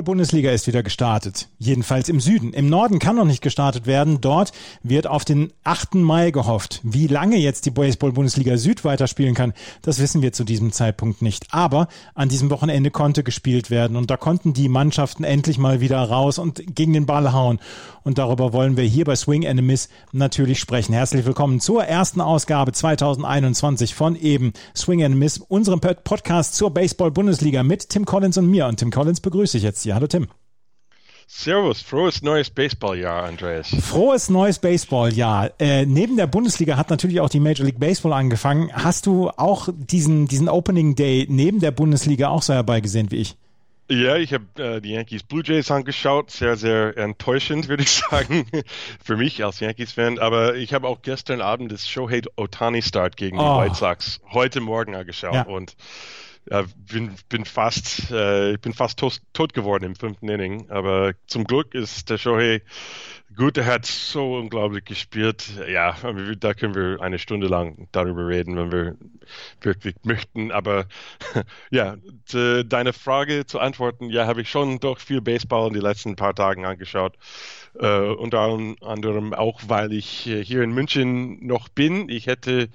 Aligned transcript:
Bundesliga 0.00 0.50
ist 0.50 0.66
wieder 0.66 0.82
gestartet. 0.82 1.48
Jedenfalls 1.58 2.08
im 2.08 2.18
Süden. 2.18 2.54
Im 2.54 2.70
Norden 2.70 2.98
kann 2.98 3.16
noch 3.16 3.26
nicht 3.26 3.42
gestartet 3.42 3.86
werden. 3.86 4.22
Dort 4.22 4.52
wird 4.82 5.06
auf 5.06 5.26
den 5.26 5.52
8. 5.64 5.96
Mai 5.96 6.30
gehofft. 6.30 6.80
Wie 6.82 7.08
lange 7.08 7.36
jetzt 7.36 7.66
die 7.66 7.70
Baseball-Bundesliga 7.70 8.56
Süd 8.56 8.86
weiterspielen 8.86 9.34
kann, 9.34 9.52
das 9.82 9.98
wissen 9.98 10.22
wir 10.22 10.32
zu 10.32 10.44
diesem 10.44 10.72
Zeitpunkt 10.72 11.20
nicht. 11.20 11.48
Aber 11.50 11.88
an 12.14 12.30
diesem 12.30 12.48
Wochenende 12.48 12.90
konnte 12.90 13.22
gespielt 13.22 13.70
werden 13.70 13.98
und 13.98 14.10
da 14.10 14.16
konnten 14.16 14.54
die 14.54 14.70
Mannschaften 14.70 15.24
endlich 15.24 15.58
mal 15.58 15.82
wieder 15.82 16.00
raus 16.00 16.38
und 16.38 16.74
gegen 16.74 16.94
den 16.94 17.04
Ball 17.04 17.34
hauen. 17.34 17.60
Und 18.02 18.18
darüber 18.18 18.52
wollen 18.52 18.76
wir 18.76 18.84
hier 18.84 19.04
bei 19.04 19.14
Swing 19.14 19.42
Miss 19.64 19.90
natürlich 20.10 20.58
sprechen. 20.58 20.94
Herzlich 20.94 21.26
willkommen 21.26 21.60
zur 21.60 21.84
ersten 21.84 22.20
Ausgabe 22.20 22.72
2021 22.72 23.94
von 23.94 24.16
eben 24.16 24.54
Swing 24.74 25.18
Miss, 25.18 25.38
unserem 25.38 25.80
Podcast 25.80 26.54
zur 26.54 26.70
Baseball-Bundesliga 26.70 27.62
mit 27.62 27.90
Tim 27.90 28.06
Collins 28.06 28.38
und 28.38 28.46
mir. 28.48 28.66
Und 28.66 28.78
Tim 28.78 28.90
Collins 28.90 29.20
begrüße 29.20 29.58
ich 29.58 29.62
jetzt 29.62 29.81
hier. 29.82 29.94
Hallo 29.94 30.06
Tim. 30.06 30.28
Servus, 31.34 31.80
frohes 31.80 32.22
neues 32.22 32.50
Baseballjahr, 32.50 33.24
Andreas. 33.24 33.68
Frohes 33.80 34.28
neues 34.28 34.58
Baseballjahr. 34.58 35.50
Äh, 35.58 35.86
neben 35.86 36.16
der 36.16 36.26
Bundesliga 36.26 36.76
hat 36.76 36.90
natürlich 36.90 37.20
auch 37.20 37.30
die 37.30 37.40
Major 37.40 37.64
League 37.64 37.80
Baseball 37.80 38.12
angefangen. 38.12 38.70
Hast 38.72 39.06
du 39.06 39.30
auch 39.30 39.70
diesen, 39.74 40.28
diesen 40.28 40.48
Opening 40.48 40.94
Day 40.94 41.26
neben 41.30 41.60
der 41.60 41.70
Bundesliga 41.70 42.28
auch 42.28 42.42
so 42.42 42.52
herbeigesehen 42.52 43.10
wie 43.10 43.16
ich? 43.16 43.36
Ja, 43.90 44.16
ich 44.16 44.32
habe 44.32 44.44
äh, 44.62 44.80
die 44.80 44.90
Yankees 44.90 45.22
Blue 45.22 45.42
Jays 45.44 45.70
angeschaut. 45.70 46.30
Sehr, 46.30 46.56
sehr 46.56 46.96
enttäuschend, 46.96 47.68
würde 47.68 47.82
ich 47.82 47.90
sagen, 48.10 48.46
für 49.02 49.16
mich 49.16 49.44
als 49.44 49.60
Yankees-Fan. 49.60 50.18
Aber 50.18 50.54
ich 50.54 50.72
habe 50.72 50.86
auch 50.86 51.02
gestern 51.02 51.40
Abend 51.40 51.72
das 51.72 51.88
Shohei 51.88 52.22
Otani-Start 52.36 53.16
gegen 53.16 53.38
oh. 53.38 53.42
die 53.42 53.64
White 53.64 53.76
Sox 53.76 54.20
heute 54.30 54.60
Morgen 54.60 54.94
angeschaut. 54.94 55.34
Ja. 55.34 55.42
Und 55.42 55.76
ja, 56.50 56.64
bin, 56.76 57.14
bin 57.28 57.44
fast, 57.44 58.10
äh, 58.10 58.52
ich 58.52 58.60
bin 58.60 58.72
fast 58.72 58.98
tot, 58.98 59.20
tot 59.32 59.54
geworden 59.54 59.84
im 59.84 59.96
fünften 59.96 60.28
Inning. 60.28 60.70
Aber 60.70 61.14
zum 61.26 61.44
Glück 61.44 61.74
ist 61.74 62.10
der 62.10 62.18
Shohei 62.18 62.62
gut. 63.36 63.56
Er 63.56 63.66
hat 63.66 63.86
so 63.86 64.36
unglaublich 64.36 64.84
gespielt. 64.84 65.50
Ja, 65.68 65.96
da 66.38 66.54
können 66.54 66.74
wir 66.74 67.00
eine 67.00 67.18
Stunde 67.18 67.46
lang 67.46 67.88
darüber 67.92 68.26
reden, 68.26 68.56
wenn 68.56 68.72
wir 68.72 68.96
wirklich 69.60 69.94
möchten. 70.02 70.52
Aber 70.52 70.86
ja, 71.70 71.96
deine 72.64 72.92
Frage 72.92 73.46
zu 73.46 73.60
antworten, 73.60 74.10
ja, 74.10 74.26
habe 74.26 74.42
ich 74.42 74.50
schon 74.50 74.80
doch 74.80 74.98
viel 74.98 75.20
Baseball 75.20 75.68
in 75.68 75.74
den 75.74 75.82
letzten 75.82 76.16
paar 76.16 76.34
Tagen 76.34 76.64
angeschaut. 76.64 77.16
Äh, 77.78 78.00
unter 78.00 78.40
anderem 78.82 79.32
auch, 79.32 79.60
weil 79.66 79.92
ich 79.94 80.06
hier 80.08 80.62
in 80.62 80.72
München 80.72 81.46
noch 81.46 81.70
bin. 81.70 82.10
Ich 82.10 82.26
hätte 82.26 82.68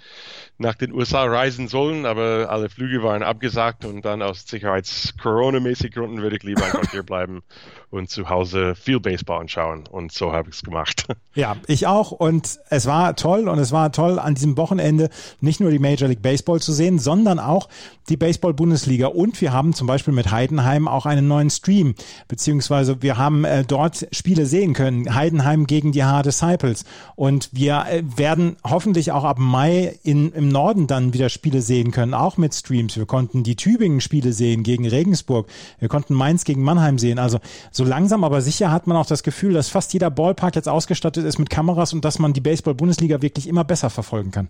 nach 0.58 0.74
den 0.74 0.92
USA 0.92 1.26
reisen 1.26 1.68
sollen, 1.68 2.08
aber 2.08 2.48
alle 2.50 2.70
Flüge 2.70 3.04
waren 3.04 3.22
abgesagt 3.22 3.86
und 3.86 4.04
dann 4.06 4.24
aus 4.24 4.48
Sicherheits-Corona-mäßig 4.48 5.94
Gründen 5.94 6.22
würde 6.24 6.38
ich 6.38 6.44
lieber 6.44 6.66
einfach 6.66 6.90
hier 6.92 7.04
bleiben 7.04 7.44
und 7.92 8.10
zu 8.10 8.30
Hause 8.30 8.74
viel 8.74 9.00
Baseball 9.00 9.42
anschauen. 9.42 9.86
Und 9.88 10.12
so 10.12 10.34
habe 10.34 10.47
ich 10.50 10.56
es 10.58 10.64
gemacht. 10.64 11.06
Ja, 11.36 11.56
ich 11.68 11.86
auch. 11.86 12.10
Und 12.10 12.60
es 12.72 12.88
war 12.88 13.16
toll 13.16 13.48
und 13.48 13.60
es 13.60 13.72
war 13.72 13.92
toll, 13.92 14.18
an 14.18 14.34
diesem 14.34 14.58
Wochenende 14.58 15.12
nicht 15.40 15.60
nur 15.60 15.70
die 15.70 15.78
Major 15.78 16.08
League 16.10 16.24
Baseball 16.24 16.60
zu 16.60 16.74
sehen, 16.74 16.98
sondern 16.98 17.38
auch 17.38 17.70
die 18.10 18.18
Baseball-Bundesliga. 18.18 19.08
Und 19.08 19.40
wir 19.40 19.54
haben 19.54 19.74
zum 19.74 19.86
Beispiel 19.86 20.16
mit 20.16 20.32
Heidenheim 20.32 20.88
auch 20.88 21.06
einen 21.06 21.28
neuen 21.28 21.52
Stream, 21.52 21.94
beziehungsweise 22.28 23.04
wir 23.04 23.18
haben 23.18 23.46
äh, 23.46 23.64
dort 23.64 24.08
Spiele 24.12 24.48
sehen 24.48 24.74
können. 24.74 25.14
Heidenheim 25.14 25.68
gegen 25.68 25.92
die 25.92 26.04
Hard 26.04 26.26
Disciples. 26.26 26.86
Und 27.16 27.50
wir 27.52 27.86
äh, 27.88 28.02
werden 28.16 28.56
hoffentlich 28.64 29.12
auch 29.12 29.24
ab 29.24 29.38
Mai 29.40 30.00
in, 30.04 30.32
im 30.32 30.50
Norden 30.50 30.88
dann 30.88 31.14
wieder 31.14 31.30
Spiele 31.30 31.62
sehen 31.62 31.92
können, 31.92 32.16
auch 32.16 32.38
mit 32.38 32.56
Streams. 32.56 32.98
Wir 32.98 33.06
konnten 33.06 33.44
die 33.44 33.56
Tübingen-Spiele 33.56 34.34
sehen 34.34 34.64
gegen 34.64 34.88
Regensburg. 34.88 35.48
Wir 35.80 35.88
konnten 35.88 36.16
Mainz 36.16 36.46
gegen 36.46 36.64
Mannheim 36.64 36.98
sehen. 36.98 37.20
Also 37.20 37.40
so 37.72 37.84
langsam 37.84 38.24
aber 38.24 38.42
sicher 38.42 38.72
hat 38.72 38.88
man 38.88 38.98
auch 38.98 39.06
das 39.06 39.24
Gefühl, 39.24 39.54
dass 39.54 39.70
fast 39.70 39.94
jeder 39.94 40.10
Ballpark 40.38 40.56
jetzt 40.56 40.70
ausgestattet 40.70 41.26
ist 41.26 41.40
mit 41.40 41.50
Kameras 41.50 41.94
und 41.94 42.06
dass 42.06 42.20
man 42.20 42.32
die 42.32 42.42
Baseball-Bundesliga 42.42 43.22
wirklich 43.22 43.48
immer 43.48 43.64
besser 43.64 43.90
verfolgen 43.90 44.32
kann. 44.32 44.50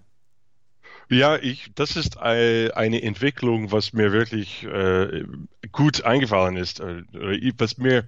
Ja, 1.10 1.38
ich, 1.38 1.72
das 1.74 1.96
ist 1.96 2.18
eine 2.18 3.02
Entwicklung, 3.02 3.72
was 3.72 3.94
mir 3.94 4.12
wirklich 4.12 4.66
äh, 4.66 5.24
gut 5.72 6.04
eingefallen 6.04 6.58
ist, 6.58 6.82
äh, 6.82 7.04
was 7.58 7.78
mir 7.78 8.04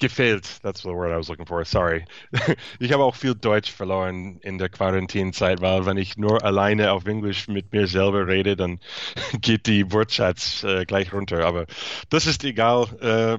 gefällt. 0.00 0.60
That's 0.62 0.82
the 0.82 0.88
word 0.88 1.12
I 1.12 1.16
was 1.16 1.28
looking 1.28 1.46
for. 1.46 1.64
Sorry. 1.64 2.04
Ich 2.80 2.92
habe 2.92 3.04
auch 3.04 3.14
viel 3.14 3.36
Deutsch 3.36 3.70
verloren 3.70 4.40
in 4.40 4.58
der 4.58 4.68
Quarantänezeit, 4.68 5.60
weil 5.60 5.86
wenn 5.86 5.96
ich 5.96 6.16
nur 6.16 6.42
alleine 6.42 6.90
auf 6.90 7.06
Englisch 7.06 7.46
mit 7.46 7.72
mir 7.72 7.86
selber 7.86 8.26
rede, 8.26 8.56
dann 8.56 8.80
geht 9.40 9.68
die 9.68 9.92
Wortschatz 9.92 10.64
äh, 10.64 10.84
gleich 10.86 11.12
runter. 11.12 11.46
Aber 11.46 11.66
das 12.10 12.26
ist 12.26 12.42
egal. 12.42 12.88
Äh, 13.00 13.38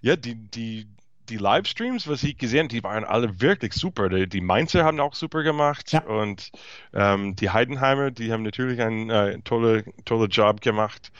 ja, 0.00 0.16
die, 0.16 0.34
die, 0.34 0.86
die 1.30 1.36
Livestreams, 1.36 2.08
was 2.08 2.22
ich 2.22 2.36
gesehen 2.36 2.64
habe, 2.64 2.68
die 2.68 2.82
waren 2.82 3.04
alle 3.04 3.40
wirklich 3.40 3.72
super. 3.74 4.08
Die, 4.08 4.28
die 4.28 4.40
Mainzer 4.40 4.84
haben 4.84 5.00
auch 5.00 5.14
super 5.14 5.42
gemacht 5.42 5.92
ja. 5.92 6.02
und 6.02 6.50
ähm, 6.92 7.36
die 7.36 7.50
Heidenheimer, 7.50 8.10
die 8.10 8.32
haben 8.32 8.42
natürlich 8.42 8.80
einen 8.80 9.10
äh, 9.10 9.38
tolle, 9.42 9.84
tolle 10.04 10.26
Job 10.26 10.60
gemacht. 10.60 11.10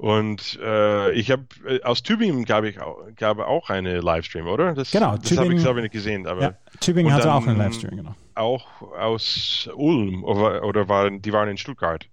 Und 0.00 0.58
äh, 0.62 1.12
ich 1.12 1.30
habe 1.30 1.44
äh, 1.68 1.82
aus 1.82 2.02
Tübingen 2.02 2.46
gab 2.46 2.64
ich 2.64 2.80
auch, 2.80 2.96
gab 3.16 3.38
auch 3.38 3.68
eine 3.68 4.00
Livestream, 4.00 4.46
oder? 4.46 4.72
Das, 4.72 4.90
genau, 4.92 5.18
das 5.18 5.36
habe 5.36 5.52
ich 5.52 5.60
selber 5.60 5.82
nicht 5.82 5.92
gesehen. 5.92 6.26
Aber 6.26 6.40
ja, 6.40 6.54
Tübingen 6.80 7.12
hatte 7.12 7.30
auch 7.30 7.46
einen 7.46 7.58
Livestream, 7.58 7.96
genau. 7.96 8.14
Auch 8.34 8.66
aus 8.98 9.68
Ulm 9.74 10.24
oder, 10.24 10.64
oder 10.64 10.88
waren 10.88 11.20
die 11.20 11.34
waren 11.34 11.50
in 11.50 11.58
Stuttgart. 11.58 12.06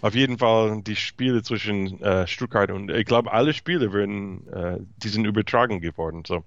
Auf 0.00 0.14
jeden 0.14 0.38
Fall 0.38 0.82
die 0.82 0.96
Spiele 0.96 1.42
zwischen 1.42 2.00
äh, 2.02 2.26
Stuttgart 2.26 2.70
und 2.70 2.90
ich 2.90 3.04
glaube 3.04 3.32
alle 3.32 3.52
Spiele 3.52 3.92
werden 3.92 4.46
äh, 4.52 4.78
die 4.98 5.08
sind 5.08 5.24
übertragen 5.24 5.80
geworden. 5.80 6.22
So, 6.26 6.44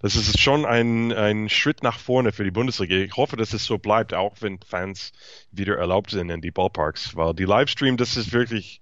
das 0.00 0.16
ist 0.16 0.40
schon 0.40 0.64
ein, 0.64 1.12
ein 1.12 1.48
Schritt 1.48 1.82
nach 1.82 1.98
vorne 1.98 2.32
für 2.32 2.44
die 2.44 2.50
Bundesliga. 2.50 2.96
Ich 2.96 3.16
hoffe, 3.16 3.36
dass 3.36 3.52
es 3.52 3.64
so 3.64 3.78
bleibt, 3.78 4.14
auch 4.14 4.36
wenn 4.40 4.58
Fans 4.60 5.12
wieder 5.52 5.76
erlaubt 5.76 6.10
sind 6.10 6.30
in 6.30 6.40
die 6.40 6.50
Ballparks, 6.50 7.16
weil 7.16 7.34
die 7.34 7.44
Livestream, 7.44 7.96
das 7.96 8.16
ist 8.16 8.32
wirklich, 8.32 8.80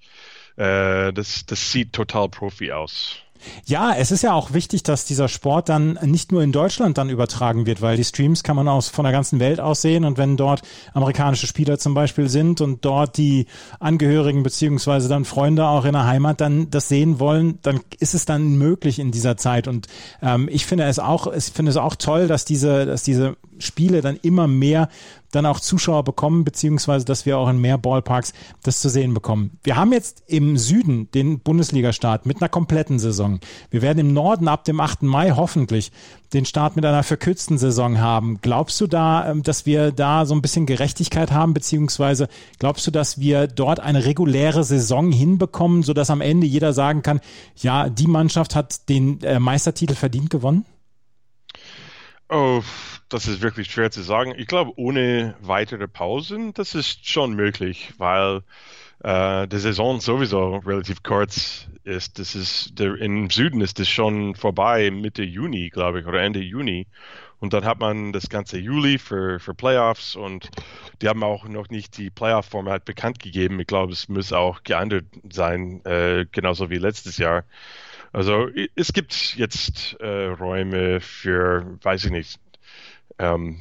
äh, 0.56 1.12
das, 1.12 1.46
das 1.46 1.72
sieht 1.72 1.92
total 1.92 2.28
Profi 2.28 2.72
aus. 2.72 3.22
Ja, 3.64 3.94
es 3.94 4.10
ist 4.10 4.22
ja 4.22 4.32
auch 4.32 4.52
wichtig, 4.52 4.82
dass 4.82 5.04
dieser 5.04 5.28
Sport 5.28 5.68
dann 5.68 5.98
nicht 6.02 6.32
nur 6.32 6.42
in 6.42 6.52
Deutschland 6.52 6.98
dann 6.98 7.10
übertragen 7.10 7.66
wird, 7.66 7.82
weil 7.82 7.96
die 7.96 8.04
Streams 8.04 8.42
kann 8.42 8.56
man 8.56 8.68
aus 8.68 8.88
von 8.88 9.04
der 9.04 9.12
ganzen 9.12 9.40
Welt 9.40 9.60
aus 9.60 9.82
sehen. 9.82 10.04
Und 10.04 10.18
wenn 10.18 10.36
dort 10.36 10.62
amerikanische 10.94 11.46
Spieler 11.46 11.78
zum 11.78 11.94
Beispiel 11.94 12.28
sind 12.28 12.60
und 12.60 12.84
dort 12.84 13.16
die 13.16 13.46
Angehörigen 13.80 14.42
beziehungsweise 14.42 15.08
dann 15.08 15.24
Freunde 15.24 15.66
auch 15.66 15.84
in 15.84 15.92
der 15.92 16.06
Heimat 16.06 16.40
dann 16.40 16.70
das 16.70 16.88
sehen 16.88 17.18
wollen, 17.18 17.58
dann 17.62 17.80
ist 17.98 18.14
es 18.14 18.24
dann 18.24 18.56
möglich 18.56 18.98
in 18.98 19.10
dieser 19.10 19.36
Zeit. 19.36 19.68
Und 19.68 19.86
ähm, 20.22 20.48
ich 20.50 20.66
finde 20.66 20.84
es 20.84 20.98
auch, 20.98 21.32
ich 21.32 21.44
finde 21.44 21.70
es 21.70 21.76
auch 21.76 21.96
toll, 21.96 22.28
dass 22.28 22.44
diese, 22.44 22.86
dass 22.86 23.02
diese 23.02 23.36
Spiele 23.58 24.00
dann 24.00 24.16
immer 24.22 24.46
mehr 24.46 24.88
dann 25.30 25.46
auch 25.46 25.60
Zuschauer 25.60 26.04
bekommen, 26.04 26.44
beziehungsweise 26.44 27.04
dass 27.04 27.26
wir 27.26 27.38
auch 27.38 27.48
in 27.48 27.58
mehr 27.58 27.78
Ballparks 27.78 28.32
das 28.62 28.80
zu 28.80 28.88
sehen 28.88 29.14
bekommen. 29.14 29.58
Wir 29.62 29.76
haben 29.76 29.92
jetzt 29.92 30.22
im 30.26 30.56
Süden 30.56 31.10
den 31.12 31.40
Bundesliga-Start 31.40 32.26
mit 32.26 32.40
einer 32.40 32.48
kompletten 32.48 32.98
Saison. 32.98 33.40
Wir 33.70 33.82
werden 33.82 33.98
im 33.98 34.12
Norden 34.12 34.48
ab 34.48 34.64
dem 34.64 34.80
8. 34.80 35.02
Mai 35.02 35.32
hoffentlich 35.32 35.92
den 36.32 36.44
Start 36.44 36.76
mit 36.76 36.84
einer 36.84 37.02
verkürzten 37.02 37.58
Saison 37.58 38.00
haben. 38.00 38.38
Glaubst 38.42 38.80
du 38.80 38.86
da, 38.86 39.30
ähm, 39.30 39.42
dass 39.42 39.66
wir 39.66 39.92
da 39.92 40.26
so 40.26 40.34
ein 40.34 40.42
bisschen 40.42 40.66
Gerechtigkeit 40.66 41.32
haben, 41.32 41.54
beziehungsweise 41.54 42.28
glaubst 42.58 42.86
du, 42.86 42.90
dass 42.90 43.18
wir 43.18 43.46
dort 43.46 43.80
eine 43.80 44.04
reguläre 44.04 44.64
Saison 44.64 45.10
hinbekommen, 45.10 45.82
sodass 45.82 46.10
am 46.10 46.20
Ende 46.20 46.46
jeder 46.46 46.72
sagen 46.72 47.02
kann, 47.02 47.20
ja, 47.56 47.88
die 47.88 48.06
Mannschaft 48.06 48.54
hat 48.54 48.88
den 48.88 49.22
äh, 49.22 49.38
Meistertitel 49.38 49.94
verdient 49.94 50.30
gewonnen? 50.30 50.64
Oh, 52.30 52.62
das 53.08 53.26
ist 53.26 53.40
wirklich 53.40 53.70
schwer 53.70 53.90
zu 53.90 54.02
sagen. 54.02 54.34
Ich 54.36 54.46
glaube, 54.46 54.72
ohne 54.76 55.34
weitere 55.40 55.88
Pausen, 55.88 56.52
das 56.52 56.74
ist 56.74 57.08
schon 57.08 57.34
möglich, 57.34 57.94
weil 57.96 58.42
äh, 59.02 59.48
die 59.48 59.58
Saison 59.58 60.00
sowieso 60.00 60.56
relativ 60.56 61.02
kurz 61.02 61.68
ist. 61.84 62.18
Das 62.18 62.34
ist 62.34 62.78
der, 62.78 62.96
im 62.96 63.30
Süden 63.30 63.62
ist 63.62 63.80
es 63.80 63.88
schon 63.88 64.34
vorbei, 64.34 64.90
Mitte 64.90 65.22
Juni, 65.22 65.70
glaube 65.70 66.00
ich, 66.00 66.06
oder 66.06 66.20
Ende 66.20 66.40
Juni. 66.40 66.86
Und 67.40 67.52
dann 67.54 67.64
hat 67.64 67.80
man 67.80 68.12
das 68.12 68.28
ganze 68.28 68.58
Juli 68.58 68.98
für, 68.98 69.40
für 69.40 69.54
Playoffs 69.54 70.16
und 70.16 70.50
die 71.00 71.08
haben 71.08 71.22
auch 71.22 71.44
noch 71.48 71.68
nicht 71.70 71.96
die 71.96 72.10
Playoff-Format 72.10 72.84
bekannt 72.84 73.20
gegeben. 73.20 73.60
Ich 73.60 73.68
glaube, 73.68 73.92
es 73.92 74.08
muss 74.08 74.32
auch 74.32 74.64
geändert 74.64 75.06
sein, 75.32 75.84
äh, 75.86 76.26
genauso 76.30 76.68
wie 76.68 76.78
letztes 76.78 77.16
Jahr. 77.16 77.44
Also 78.12 78.48
es 78.74 78.92
gibt 78.92 79.36
jetzt 79.36 79.96
äh, 80.00 80.26
Räume 80.26 81.00
für, 81.00 81.78
weiß 81.82 82.06
ich 82.06 82.10
nicht, 82.10 82.40
ähm, 83.18 83.60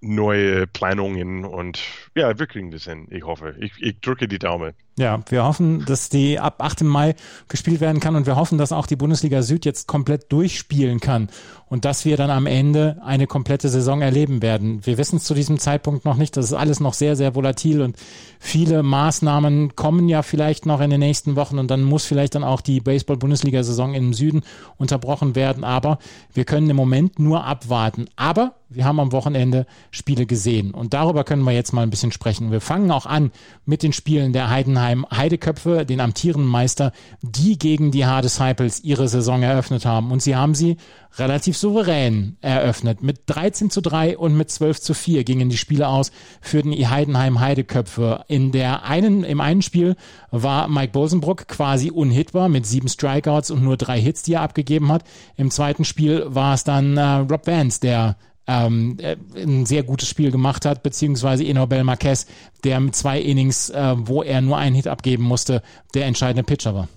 neue 0.00 0.66
Planungen 0.66 1.44
und 1.44 1.80
ja, 2.14 2.38
wir 2.38 2.46
kriegen 2.46 2.70
das 2.70 2.84
hin, 2.84 3.06
ich 3.10 3.24
hoffe. 3.24 3.54
Ich, 3.60 3.72
ich 3.80 4.00
drücke 4.00 4.26
die 4.26 4.38
Daumen. 4.38 4.74
Ja, 4.98 5.20
wir 5.30 5.44
hoffen, 5.44 5.86
dass 5.86 6.10
die 6.10 6.38
ab 6.38 6.56
8. 6.58 6.82
Mai 6.82 7.14
gespielt 7.48 7.80
werden 7.80 7.98
kann 7.98 8.14
und 8.14 8.26
wir 8.26 8.36
hoffen, 8.36 8.58
dass 8.58 8.72
auch 8.72 8.86
die 8.86 8.96
Bundesliga 8.96 9.40
Süd 9.40 9.64
jetzt 9.64 9.88
komplett 9.88 10.30
durchspielen 10.30 11.00
kann 11.00 11.30
und 11.72 11.86
dass 11.86 12.04
wir 12.04 12.18
dann 12.18 12.30
am 12.30 12.44
Ende 12.44 13.00
eine 13.02 13.26
komplette 13.26 13.70
Saison 13.70 14.02
erleben 14.02 14.42
werden. 14.42 14.84
Wir 14.84 14.98
wissen 14.98 15.16
es 15.16 15.24
zu 15.24 15.32
diesem 15.32 15.58
Zeitpunkt 15.58 16.04
noch 16.04 16.18
nicht. 16.18 16.36
Das 16.36 16.44
ist 16.44 16.52
alles 16.52 16.80
noch 16.80 16.92
sehr, 16.92 17.16
sehr 17.16 17.34
volatil 17.34 17.80
und 17.80 17.96
viele 18.38 18.82
Maßnahmen 18.82 19.76
kommen 19.76 20.10
ja 20.10 20.20
vielleicht 20.20 20.66
noch 20.66 20.82
in 20.82 20.90
den 20.90 21.00
nächsten 21.00 21.36
Wochen 21.36 21.58
und 21.58 21.70
dann 21.70 21.82
muss 21.82 22.04
vielleicht 22.04 22.34
dann 22.34 22.44
auch 22.44 22.60
die 22.60 22.80
Baseball-Bundesliga-Saison 22.80 23.94
im 23.94 24.12
Süden 24.12 24.42
unterbrochen 24.76 25.34
werden. 25.34 25.64
Aber 25.64 25.98
wir 26.34 26.44
können 26.44 26.68
im 26.68 26.76
Moment 26.76 27.18
nur 27.18 27.46
abwarten. 27.46 28.04
Aber 28.16 28.56
wir 28.68 28.84
haben 28.84 29.00
am 29.00 29.12
Wochenende 29.12 29.66
Spiele 29.90 30.26
gesehen 30.26 30.72
und 30.72 30.92
darüber 30.92 31.24
können 31.24 31.44
wir 31.44 31.52
jetzt 31.52 31.72
mal 31.72 31.82
ein 31.82 31.90
bisschen 31.90 32.12
sprechen. 32.12 32.50
Wir 32.50 32.60
fangen 32.60 32.90
auch 32.90 33.06
an 33.06 33.30
mit 33.64 33.82
den 33.82 33.94
Spielen 33.94 34.34
der 34.34 34.50
Heidenheim 34.50 34.81
Heideköpfe, 34.82 35.86
den 35.86 36.00
amtierenden 36.00 36.50
Meister, 36.50 36.92
die 37.22 37.58
gegen 37.58 37.90
die 37.90 38.06
Hard 38.06 38.24
Disciples 38.24 38.80
ihre 38.80 39.08
Saison 39.08 39.42
eröffnet 39.42 39.86
haben. 39.86 40.12
Und 40.12 40.22
sie 40.22 40.36
haben 40.36 40.54
sie 40.54 40.76
relativ 41.18 41.56
souverän 41.56 42.36
eröffnet. 42.40 43.02
Mit 43.02 43.22
13 43.26 43.70
zu 43.70 43.80
3 43.80 44.16
und 44.16 44.36
mit 44.36 44.50
12 44.50 44.80
zu 44.80 44.94
4 44.94 45.24
gingen 45.24 45.50
die 45.50 45.56
Spiele 45.56 45.88
aus 45.88 46.10
für 46.40 46.62
den 46.62 46.72
Heidenheim 46.90 47.40
Heideköpfe. 47.40 48.24
In 48.28 48.52
der 48.52 48.84
einen, 48.84 49.24
im 49.24 49.40
einen 49.40 49.62
Spiel 49.62 49.96
war 50.30 50.68
Mike 50.68 50.92
Bosenbrock 50.92 51.48
quasi 51.48 51.90
unhitbar 51.90 52.48
mit 52.48 52.66
sieben 52.66 52.88
Strikeouts 52.88 53.50
und 53.50 53.62
nur 53.62 53.76
drei 53.76 54.00
Hits, 54.00 54.22
die 54.22 54.34
er 54.34 54.42
abgegeben 54.42 54.90
hat. 54.90 55.04
Im 55.36 55.50
zweiten 55.50 55.84
Spiel 55.84 56.24
war 56.26 56.54
es 56.54 56.64
dann 56.64 56.96
äh, 56.96 57.02
Rob 57.02 57.46
Vance, 57.46 57.80
der 57.80 58.16
ähm, 58.46 58.96
äh, 59.00 59.16
ein 59.36 59.66
sehr 59.66 59.82
gutes 59.82 60.08
Spiel 60.08 60.30
gemacht 60.30 60.64
hat, 60.64 60.82
beziehungsweise 60.82 61.44
Enobel 61.44 61.84
Marquez, 61.84 62.26
der 62.64 62.80
mit 62.80 62.94
zwei 62.94 63.20
Innings, 63.20 63.70
äh, 63.70 63.94
wo 63.96 64.22
er 64.22 64.40
nur 64.40 64.58
einen 64.58 64.74
Hit 64.74 64.88
abgeben 64.88 65.24
musste, 65.24 65.62
der 65.94 66.06
entscheidende 66.06 66.42
Pitcher 66.42 66.74
war. 66.74 66.88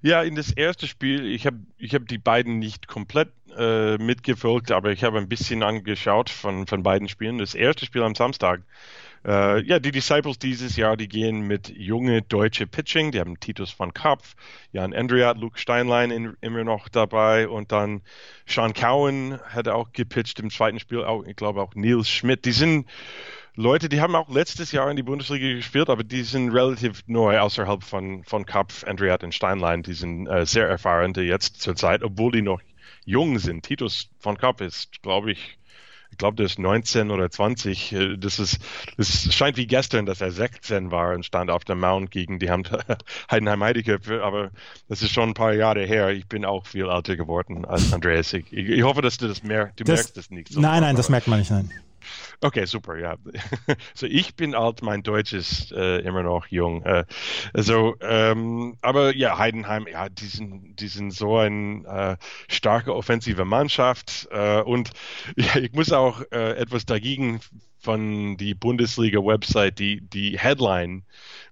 Ja, 0.00 0.22
in 0.22 0.36
das 0.36 0.52
erste 0.52 0.86
Spiel, 0.86 1.26
ich 1.26 1.46
habe 1.46 1.58
ich 1.76 1.94
hab 1.94 2.06
die 2.06 2.18
beiden 2.18 2.58
nicht 2.58 2.86
komplett 2.86 3.32
äh, 3.56 3.98
mitgefolgt, 3.98 4.70
aber 4.70 4.92
ich 4.92 5.02
habe 5.02 5.18
ein 5.18 5.28
bisschen 5.28 5.62
angeschaut 5.62 6.30
von, 6.30 6.66
von 6.66 6.82
beiden 6.82 7.08
Spielen. 7.08 7.38
Das 7.38 7.54
erste 7.54 7.84
Spiel 7.84 8.02
am 8.02 8.14
Samstag. 8.14 8.62
Äh, 9.24 9.62
ja, 9.64 9.78
die 9.78 9.90
Disciples 9.90 10.38
dieses 10.38 10.76
Jahr, 10.76 10.96
die 10.96 11.08
gehen 11.08 11.40
mit 11.42 11.68
junge 11.68 12.22
deutsche 12.22 12.66
Pitching. 12.66 13.12
Die 13.12 13.20
haben 13.20 13.40
Titus 13.40 13.70
von 13.70 13.92
Kopf, 13.92 14.34
Jan 14.72 14.94
Andriat, 14.94 15.38
Luke 15.38 15.58
Steinlein 15.58 16.10
in, 16.10 16.36
immer 16.40 16.64
noch 16.64 16.88
dabei 16.88 17.48
und 17.48 17.72
dann 17.72 18.02
Sean 18.46 18.74
Cowan 18.74 19.40
hat 19.42 19.68
auch 19.68 19.92
gepitcht 19.92 20.40
im 20.40 20.50
zweiten 20.50 20.78
Spiel, 20.78 21.04
auch, 21.04 21.24
ich 21.24 21.36
glaube 21.36 21.60
auch 21.62 21.74
Nils 21.74 22.08
Schmidt. 22.08 22.44
Die 22.44 22.52
sind 22.52 22.86
Leute, 23.54 23.88
die 23.88 24.00
haben 24.00 24.14
auch 24.14 24.28
letztes 24.28 24.70
Jahr 24.70 24.88
in 24.88 24.96
die 24.96 25.02
Bundesliga 25.02 25.48
gespielt, 25.56 25.90
aber 25.90 26.04
die 26.04 26.22
sind 26.22 26.50
relativ 26.50 27.02
neu 27.08 27.40
außerhalb 27.40 27.82
von, 27.82 28.22
von 28.22 28.46
Kapf, 28.46 28.84
Andreat 28.84 29.24
und 29.24 29.34
Steinlein. 29.34 29.82
Die 29.82 29.94
sind 29.94 30.28
äh, 30.28 30.46
sehr 30.46 30.68
erfahren 30.68 31.12
jetzt 31.14 31.60
zur 31.60 31.74
Zeit, 31.74 32.04
obwohl 32.04 32.30
die 32.30 32.42
noch 32.42 32.60
jung 33.04 33.40
sind. 33.40 33.64
Titus 33.64 34.10
von 34.20 34.38
Kapf 34.38 34.60
ist, 34.60 35.02
glaube 35.02 35.32
ich 35.32 35.58
glaube, 36.18 36.36
der 36.36 36.46
ist 36.46 36.58
19 36.58 37.10
oder 37.10 37.30
20. 37.30 37.92
Äh, 37.92 38.16
das 38.16 38.38
ist, 38.38 38.58
es 38.96 39.34
scheint 39.34 39.56
wie 39.56 39.66
gestern, 39.66 40.06
dass 40.06 40.20
er 40.20 40.30
16 40.30 40.90
war 40.90 41.14
und 41.14 41.24
stand 41.24 41.50
auf 41.50 41.64
dem 41.64 41.80
Mount 41.80 42.10
gegen 42.10 42.38
die 42.38 42.50
Heidenheim 43.30 43.62
Heideköpfe, 43.62 44.22
aber 44.22 44.50
das 44.88 45.02
ist 45.02 45.12
schon 45.12 45.30
ein 45.30 45.34
paar 45.34 45.54
Jahre 45.54 45.84
her. 45.84 46.10
Ich 46.10 46.26
bin 46.26 46.44
auch 46.44 46.66
viel 46.66 46.88
älter 46.88 47.16
geworden 47.16 47.64
als 47.64 47.92
Andreas. 47.92 48.32
Ich, 48.32 48.52
ich 48.52 48.82
hoffe, 48.82 49.02
dass 49.02 49.16
du 49.16 49.28
das 49.28 49.42
merkst. 49.42 49.80
Du 49.80 49.84
das, 49.84 49.96
merkst 49.96 50.16
das 50.16 50.30
nicht 50.30 50.48
so. 50.48 50.60
Nein, 50.60 50.82
nein, 50.82 50.96
das 50.96 51.08
merkt 51.08 51.28
man 51.28 51.38
nicht, 51.38 51.50
nein. 51.50 51.70
Okay, 52.40 52.66
super, 52.66 52.96
ja. 52.98 53.16
So, 53.94 54.06
ich 54.06 54.36
bin 54.36 54.54
alt, 54.54 54.82
mein 54.82 55.02
Deutsch 55.02 55.32
ist 55.32 55.72
äh, 55.72 55.98
immer 56.00 56.22
noch 56.22 56.46
jung. 56.46 56.82
Äh, 56.84 57.04
also, 57.52 57.96
ähm, 58.00 58.76
aber 58.80 59.14
ja, 59.16 59.38
Heidenheim, 59.38 59.86
ja, 59.88 60.08
die 60.08 60.26
sind, 60.26 60.76
die 60.80 60.88
sind 60.88 61.12
so 61.12 61.38
eine 61.38 62.18
äh, 62.18 62.52
starke 62.52 62.94
offensive 62.94 63.44
Mannschaft 63.44 64.28
äh, 64.30 64.60
und 64.60 64.90
ja, 65.36 65.56
ich 65.56 65.72
muss 65.72 65.92
auch 65.92 66.22
äh, 66.30 66.52
etwas 66.56 66.86
dagegen 66.86 67.40
von 67.88 68.36
die 68.36 68.52
Bundesliga-Website, 68.52 69.78
die, 69.78 70.02
die 70.02 70.38
Headline, 70.38 71.04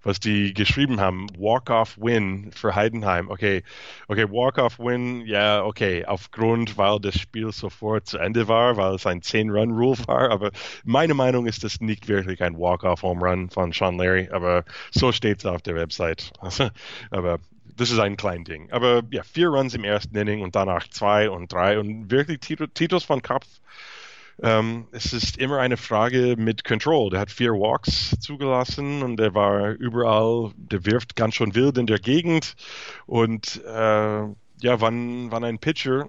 was 0.02 0.20
die 0.20 0.52
geschrieben 0.52 1.00
haben, 1.00 1.28
Walk-off-Win 1.38 2.52
für 2.52 2.74
Heidenheim. 2.74 3.30
Okay, 3.30 3.62
okay, 4.06 4.28
Walk-off-Win, 4.28 5.22
ja, 5.22 5.64
okay, 5.64 6.04
aufgrund, 6.04 6.76
weil 6.76 7.00
das 7.00 7.18
Spiel 7.18 7.52
sofort 7.52 8.06
zu 8.06 8.18
Ende 8.18 8.48
war, 8.48 8.76
weil 8.76 8.96
es 8.96 9.06
ein 9.06 9.22
10-Run-Rule 9.22 9.96
war, 10.08 10.30
aber 10.30 10.50
meine 10.84 11.14
Meinung 11.14 11.46
ist 11.46 11.64
das 11.64 11.80
nicht 11.80 12.06
wirklich 12.06 12.42
ein 12.42 12.58
Walk-off-Home-Run 12.58 13.48
von 13.48 13.72
Sean 13.72 13.96
Larry, 13.96 14.28
aber 14.30 14.66
so 14.90 15.12
steht 15.12 15.38
es 15.38 15.46
auf 15.46 15.62
der 15.62 15.74
Website. 15.74 16.34
aber 17.10 17.38
das 17.78 17.90
ist 17.90 17.98
ein 17.98 18.18
kleines 18.18 18.44
Ding. 18.44 18.70
Aber 18.72 19.02
ja, 19.10 19.22
vier 19.22 19.48
Runs 19.48 19.72
im 19.72 19.84
ersten 19.84 20.14
Inning 20.14 20.42
und 20.42 20.54
danach 20.54 20.86
zwei 20.88 21.30
und 21.30 21.50
drei 21.50 21.78
und 21.78 22.10
wirklich 22.10 22.40
Titus 22.40 23.04
von 23.04 23.22
Kopf 23.22 23.46
ähm, 24.42 24.86
es 24.92 25.12
ist 25.12 25.38
immer 25.38 25.58
eine 25.58 25.76
Frage 25.76 26.36
mit 26.36 26.64
Control. 26.64 27.10
Der 27.10 27.20
hat 27.20 27.30
vier 27.30 27.52
Walks 27.52 28.16
zugelassen 28.20 29.02
und 29.02 29.16
der 29.16 29.34
war 29.34 29.70
überall, 29.70 30.52
der 30.56 30.84
wirft 30.84 31.16
ganz 31.16 31.36
schön 31.36 31.54
wild 31.54 31.78
in 31.78 31.86
der 31.86 31.98
Gegend. 31.98 32.54
Und 33.06 33.62
äh, 33.64 34.22
ja, 34.60 34.80
wann, 34.80 35.30
wann 35.30 35.44
ein 35.44 35.58
Pitcher 35.58 36.08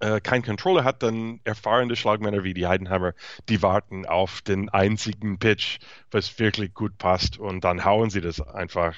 äh, 0.00 0.20
kein 0.20 0.42
Controller 0.42 0.84
hat, 0.84 1.02
dann 1.02 1.40
erfahrene 1.44 1.96
Schlagmänner 1.96 2.44
wie 2.44 2.54
die 2.54 2.66
Heidenheimer, 2.66 3.14
die 3.48 3.62
warten 3.62 4.06
auf 4.06 4.42
den 4.42 4.68
einzigen 4.68 5.38
Pitch, 5.38 5.78
was 6.10 6.38
wirklich 6.38 6.74
gut 6.74 6.98
passt 6.98 7.38
und 7.38 7.64
dann 7.64 7.84
hauen 7.84 8.10
sie 8.10 8.20
das 8.20 8.40
einfach. 8.40 8.94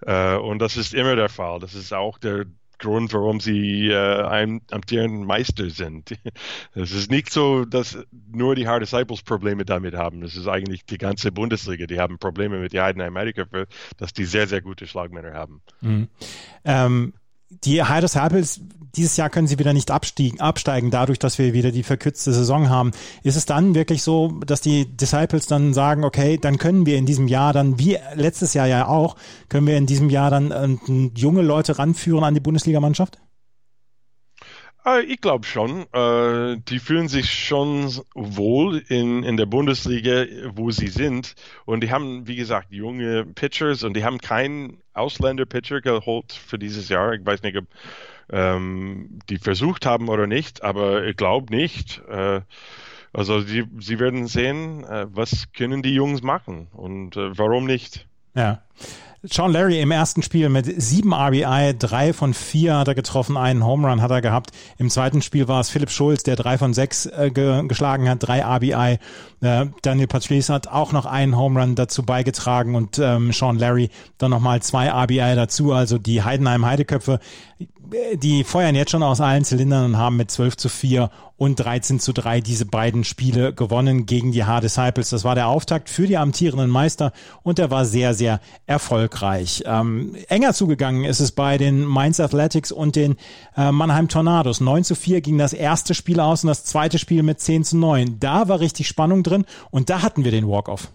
Äh, 0.00 0.36
und 0.36 0.58
das 0.58 0.76
ist 0.76 0.94
immer 0.94 1.16
der 1.16 1.28
Fall. 1.28 1.60
Das 1.60 1.74
ist 1.74 1.92
auch 1.92 2.18
der, 2.18 2.46
Grund, 2.84 3.12
warum 3.12 3.40
sie 3.40 3.88
äh, 3.88 4.22
ein 4.22 4.60
amtierenden 4.70 5.24
Meister 5.24 5.70
sind. 5.70 6.12
Es 6.74 6.92
ist 6.92 7.10
nicht 7.10 7.30
so, 7.30 7.64
dass 7.64 7.98
nur 8.30 8.54
die 8.54 8.66
Hard 8.66 8.82
Disciples 8.82 9.22
Probleme 9.22 9.64
damit 9.64 9.94
haben. 9.94 10.22
Es 10.22 10.36
ist 10.36 10.48
eigentlich 10.48 10.84
die 10.84 10.98
ganze 10.98 11.32
Bundesliga, 11.32 11.86
die 11.86 12.00
haben 12.00 12.18
Probleme 12.18 12.58
mit 12.58 12.72
den 12.72 12.82
Heidenheim 12.82 13.16
Amerika, 13.16 13.44
dass 13.96 14.12
die 14.12 14.24
sehr, 14.24 14.46
sehr 14.46 14.60
gute 14.60 14.86
Schlagmänner 14.86 15.34
haben. 15.34 15.62
Mhm. 15.80 16.08
Ähm, 16.64 17.14
die 17.50 17.82
Heidelberg 17.82 18.14
Herpels, 18.14 18.60
dieses 18.96 19.16
Jahr 19.16 19.30
können 19.30 19.46
sie 19.46 19.58
wieder 19.58 19.72
nicht 19.72 19.90
abstiegen, 19.90 20.40
absteigen, 20.40 20.90
dadurch, 20.90 21.18
dass 21.18 21.38
wir 21.38 21.52
wieder 21.52 21.72
die 21.72 21.82
verkürzte 21.82 22.32
Saison 22.32 22.68
haben. 22.68 22.92
Ist 23.22 23.36
es 23.36 23.46
dann 23.46 23.74
wirklich 23.74 24.02
so, 24.02 24.28
dass 24.46 24.60
die 24.60 24.86
Disciples 24.96 25.46
dann 25.46 25.74
sagen, 25.74 26.04
okay, 26.04 26.38
dann 26.38 26.58
können 26.58 26.86
wir 26.86 26.96
in 26.96 27.06
diesem 27.06 27.28
Jahr 27.28 27.52
dann, 27.52 27.78
wie 27.78 27.98
letztes 28.14 28.54
Jahr 28.54 28.66
ja 28.66 28.86
auch, 28.86 29.16
können 29.48 29.66
wir 29.66 29.76
in 29.76 29.86
diesem 29.86 30.10
Jahr 30.10 30.30
dann 30.30 30.50
äh, 30.50 31.10
junge 31.18 31.42
Leute 31.42 31.78
ranführen 31.78 32.24
an 32.24 32.34
die 32.34 32.40
Bundesligamannschaft? 32.40 33.18
Ich 35.06 35.20
glaube 35.20 35.46
schon. 35.46 35.86
Äh, 35.92 36.58
die 36.68 36.78
fühlen 36.78 37.08
sich 37.08 37.32
schon 37.32 37.90
wohl 38.14 38.82
in, 38.88 39.22
in 39.22 39.36
der 39.36 39.46
Bundesliga, 39.46 40.26
wo 40.54 40.70
sie 40.70 40.88
sind. 40.88 41.34
Und 41.64 41.82
die 41.82 41.90
haben, 41.90 42.26
wie 42.26 42.36
gesagt, 42.36 42.70
junge 42.70 43.24
Pitchers 43.24 43.82
und 43.82 43.94
die 43.96 44.04
haben 44.04 44.18
keinen 44.18 44.82
Ausländer-Pitcher 44.92 45.80
geholt 45.80 46.32
für 46.32 46.58
dieses 46.58 46.88
Jahr. 46.88 47.14
Ich 47.14 47.24
weiß 47.24 47.42
nicht, 47.42 47.56
ob 47.56 47.64
ähm, 48.30 49.18
die 49.28 49.38
versucht 49.38 49.86
haben 49.86 50.08
oder 50.08 50.26
nicht, 50.26 50.62
aber 50.62 51.04
ich 51.04 51.16
glaube 51.16 51.54
nicht. 51.54 52.02
Äh, 52.08 52.42
also 53.12 53.42
die, 53.42 53.64
sie 53.78 53.98
werden 53.98 54.26
sehen, 54.26 54.84
äh, 54.84 55.06
was 55.08 55.52
können 55.52 55.82
die 55.82 55.94
Jungs 55.94 56.22
machen 56.22 56.68
und 56.72 57.16
äh, 57.16 57.38
warum 57.38 57.64
nicht. 57.64 58.06
Ja. 58.34 58.62
Sean 59.26 59.52
Larry 59.52 59.80
im 59.80 59.90
ersten 59.90 60.22
Spiel 60.22 60.50
mit 60.50 60.66
sieben 60.82 61.14
RBI, 61.14 61.74
drei 61.78 62.12
von 62.12 62.34
vier 62.34 62.76
hat 62.76 62.88
er 62.88 62.94
getroffen, 62.94 63.38
einen 63.38 63.64
Home 63.64 63.88
Run 63.88 64.02
hat 64.02 64.10
er 64.10 64.20
gehabt. 64.20 64.50
Im 64.76 64.90
zweiten 64.90 65.22
Spiel 65.22 65.48
war 65.48 65.60
es 65.60 65.70
Philipp 65.70 65.90
Schulz, 65.90 66.24
der 66.24 66.36
drei 66.36 66.58
von 66.58 66.74
sechs 66.74 67.06
äh, 67.06 67.30
ge 67.32 67.66
geschlagen 67.66 68.06
hat, 68.08 68.18
drei 68.20 68.44
RBI. 68.44 68.98
Äh, 69.40 69.66
Daniel 69.80 70.08
Patrice 70.08 70.52
hat 70.52 70.68
auch 70.68 70.92
noch 70.92 71.06
einen 71.06 71.38
Home 71.38 71.58
Run 71.58 71.74
dazu 71.74 72.02
beigetragen 72.02 72.74
und 72.74 72.98
ähm, 72.98 73.32
Sean 73.32 73.58
Larry 73.58 73.88
dann 74.18 74.30
nochmal 74.30 74.60
zwei 74.60 74.90
RBI 74.90 75.34
dazu. 75.36 75.72
Also 75.72 75.96
die 75.96 76.22
Heidenheim 76.22 76.66
Heideköpfe 76.66 77.18
die 78.14 78.44
feuern 78.44 78.74
jetzt 78.74 78.90
schon 78.90 79.02
aus 79.02 79.20
allen 79.20 79.44
Zylindern 79.44 79.84
und 79.84 79.98
haben 79.98 80.16
mit 80.16 80.30
12 80.30 80.56
zu 80.56 80.68
4 80.68 81.10
und 81.36 81.56
13 81.56 82.00
zu 82.00 82.12
3 82.12 82.40
diese 82.40 82.64
beiden 82.64 83.04
Spiele 83.04 83.52
gewonnen 83.52 84.06
gegen 84.06 84.32
die 84.32 84.44
Hard 84.44 84.64
Disciples. 84.64 85.10
Das 85.10 85.24
war 85.24 85.34
der 85.34 85.48
Auftakt 85.48 85.88
für 85.88 86.06
die 86.06 86.16
amtierenden 86.16 86.70
Meister 86.70 87.12
und 87.42 87.58
der 87.58 87.70
war 87.70 87.84
sehr, 87.84 88.14
sehr 88.14 88.40
erfolgreich. 88.66 89.64
Ähm, 89.66 90.14
enger 90.28 90.54
zugegangen 90.54 91.04
ist 91.04 91.20
es 91.20 91.32
bei 91.32 91.58
den 91.58 91.84
Mainz 91.84 92.20
Athletics 92.20 92.72
und 92.72 92.96
den 92.96 93.16
äh, 93.56 93.72
Mannheim 93.72 94.08
Tornados. 94.08 94.60
9 94.60 94.84
zu 94.84 94.94
4 94.94 95.20
ging 95.20 95.38
das 95.38 95.52
erste 95.52 95.94
Spiel 95.94 96.20
aus 96.20 96.44
und 96.44 96.48
das 96.48 96.64
zweite 96.64 96.98
Spiel 96.98 97.22
mit 97.22 97.40
10 97.40 97.64
zu 97.64 97.76
9. 97.76 98.18
Da 98.20 98.48
war 98.48 98.60
richtig 98.60 98.88
Spannung 98.88 99.22
drin 99.22 99.44
und 99.70 99.90
da 99.90 100.02
hatten 100.02 100.24
wir 100.24 100.30
den 100.30 100.48
Walk-Off. 100.48 100.88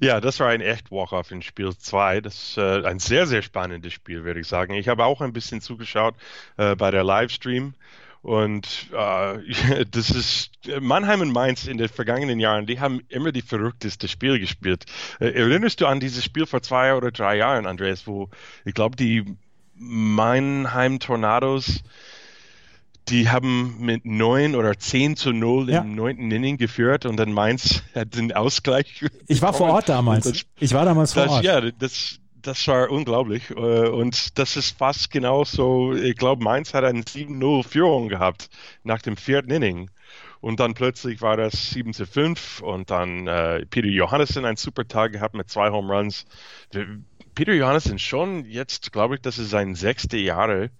Ja, 0.00 0.20
das 0.20 0.40
war 0.40 0.48
ein 0.48 0.60
echt 0.60 0.90
Walk-off 0.90 1.30
in 1.30 1.42
Spiel 1.42 1.76
2. 1.76 2.20
Das 2.20 2.34
ist 2.34 2.58
äh, 2.58 2.84
ein 2.84 2.98
sehr, 2.98 3.26
sehr 3.26 3.42
spannendes 3.42 3.92
Spiel, 3.92 4.24
würde 4.24 4.40
ich 4.40 4.46
sagen. 4.48 4.74
Ich 4.74 4.88
habe 4.88 5.04
auch 5.04 5.20
ein 5.20 5.32
bisschen 5.32 5.60
zugeschaut 5.60 6.14
äh, 6.56 6.76
bei 6.76 6.90
der 6.90 7.04
Livestream 7.04 7.74
Und 8.22 8.88
äh, 8.92 9.84
das 9.90 10.10
ist 10.10 10.50
Mannheim 10.80 11.20
und 11.20 11.32
Mainz 11.32 11.66
in 11.66 11.78
den 11.78 11.88
vergangenen 11.88 12.40
Jahren, 12.40 12.66
die 12.66 12.80
haben 12.80 13.00
immer 13.08 13.32
die 13.32 13.42
verrückteste 13.42 14.08
Spiel 14.08 14.38
gespielt. 14.40 14.86
Äh, 15.20 15.30
erinnerst 15.30 15.80
du 15.80 15.86
an 15.86 16.00
dieses 16.00 16.24
Spiel 16.24 16.46
vor 16.46 16.62
zwei 16.62 16.94
oder 16.94 17.12
drei 17.12 17.36
Jahren, 17.36 17.66
Andreas, 17.66 18.06
wo 18.06 18.30
ich 18.64 18.74
glaube, 18.74 18.96
die 18.96 19.24
Mannheim 19.74 20.98
Tornados 21.00 21.82
die 23.10 23.28
haben 23.30 23.76
mit 23.80 24.04
9 24.04 24.54
oder 24.54 24.78
10 24.78 25.16
zu 25.16 25.32
0 25.32 25.70
ja. 25.70 25.80
im 25.80 25.94
neunten 25.94 26.30
Inning 26.30 26.56
geführt 26.56 27.06
und 27.06 27.16
dann 27.16 27.32
Mainz 27.32 27.82
hat 27.94 28.14
den 28.14 28.32
Ausgleich. 28.32 29.04
Ich 29.26 29.42
war 29.42 29.52
vor 29.52 29.70
Ort 29.70 29.88
damals. 29.88 30.24
Das, 30.24 30.42
ich 30.58 30.72
war 30.72 30.84
damals 30.84 31.12
vor 31.12 31.24
das, 31.24 31.32
Ort. 31.32 31.44
Ja, 31.44 31.60
das, 31.60 32.18
das 32.42 32.66
war 32.68 32.90
unglaublich. 32.90 33.50
Äh, 33.50 33.88
und 33.88 34.38
das 34.38 34.56
ist 34.56 34.78
fast 34.78 35.10
genauso. 35.10 35.94
Ich 35.94 36.16
glaube, 36.16 36.42
Mainz 36.42 36.74
hat 36.74 36.84
eine 36.84 37.02
7-0 37.02 37.64
Führung 37.64 38.08
gehabt 38.08 38.48
nach 38.84 39.02
dem 39.02 39.16
vierten 39.16 39.50
Inning. 39.50 39.90
Und 40.40 40.60
dann 40.60 40.74
plötzlich 40.74 41.20
war 41.20 41.36
das 41.36 41.70
7 41.70 41.92
zu 41.92 42.06
5 42.06 42.60
und 42.60 42.90
dann 42.90 43.26
äh, 43.26 43.66
Peter 43.66 43.88
Johannessen 43.88 44.44
einen 44.44 44.56
super 44.56 44.86
Tag 44.86 45.12
gehabt 45.12 45.34
mit 45.34 45.50
zwei 45.50 45.70
Home 45.70 45.92
Runs. 45.92 46.26
Peter 47.34 47.52
Johannessen 47.52 47.98
schon 47.98 48.44
jetzt, 48.44 48.92
glaube 48.92 49.16
ich, 49.16 49.20
das 49.20 49.38
ist 49.38 49.50
sein 49.50 49.74
sechste 49.74 50.16
Jahre 50.16 50.70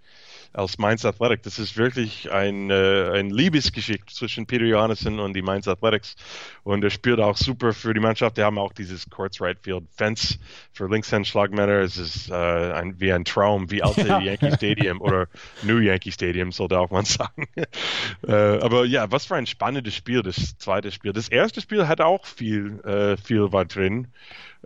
als 0.58 0.78
Mainz 0.78 1.04
Athletic. 1.04 1.42
Das 1.42 1.58
ist 1.58 1.76
wirklich 1.76 2.30
ein, 2.30 2.70
äh, 2.70 3.10
ein 3.14 3.30
Liebesgeschichte 3.30 4.12
zwischen 4.12 4.46
Peter 4.46 4.64
Johannessen 4.64 5.20
und 5.20 5.34
die 5.34 5.42
Mainz 5.42 5.68
Athletics. 5.68 6.16
Und 6.64 6.82
er 6.82 6.90
spielt 6.90 7.20
auch 7.20 7.36
super 7.36 7.72
für 7.72 7.94
die 7.94 8.00
Mannschaft. 8.00 8.36
Die 8.36 8.42
haben 8.42 8.58
auch 8.58 8.72
dieses 8.72 9.08
Courts 9.08 9.40
Right 9.40 9.58
Field 9.60 9.84
Fence 9.96 10.38
für 10.72 10.86
Linkshand-Schlagmänner. 10.88 11.80
Es 11.80 11.96
ist 11.96 12.30
äh, 12.30 12.34
ein, 12.34 13.00
wie 13.00 13.12
ein 13.12 13.24
Traum, 13.24 13.70
wie 13.70 13.82
alte 13.82 14.00
ja. 14.08 14.20
Yankee 14.20 14.52
Stadium 14.52 15.00
oder 15.00 15.28
New 15.62 15.78
Yankee 15.78 16.10
Stadium, 16.10 16.52
sollte 16.52 16.78
auch 16.78 16.90
man 16.90 17.04
sagen. 17.06 17.46
äh, 18.26 18.32
aber 18.32 18.84
ja, 18.84 19.10
was 19.10 19.26
für 19.26 19.36
ein 19.36 19.46
spannendes 19.46 19.94
Spiel, 19.94 20.22
das 20.22 20.58
zweite 20.58 20.90
Spiel. 20.90 21.12
Das 21.12 21.28
erste 21.28 21.60
Spiel 21.60 21.86
hat 21.86 22.00
auch 22.00 22.26
viel, 22.26 22.80
äh, 22.80 23.16
viel 23.16 23.52
war 23.52 23.64
drin. 23.64 24.08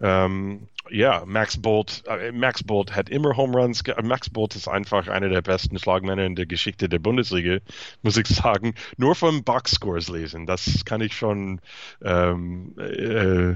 Ähm, 0.00 0.68
ja, 0.90 1.22
Max 1.26 1.60
Bolt, 1.60 2.02
äh, 2.06 2.32
Max 2.32 2.62
Bolt 2.62 2.94
hat 2.94 3.08
immer 3.08 3.36
Home 3.36 3.56
Runs. 3.56 3.82
Max 4.02 4.28
Bolt 4.28 4.56
ist 4.56 4.68
einfach 4.68 5.08
einer 5.08 5.28
der 5.28 5.42
besten 5.42 5.78
Schlagmänner 5.78 6.24
in 6.24 6.34
der 6.34 6.46
Geschichte 6.46 6.88
der 6.88 6.98
Bundesliga, 6.98 7.58
muss 8.02 8.16
ich 8.16 8.26
sagen. 8.26 8.74
Nur 8.96 9.14
vom 9.14 9.44
Boxscores 9.44 10.08
lesen, 10.08 10.46
das 10.46 10.84
kann 10.84 11.00
ich 11.00 11.14
schon, 11.14 11.60
ähm, 12.02 12.74
äh, 12.78 13.54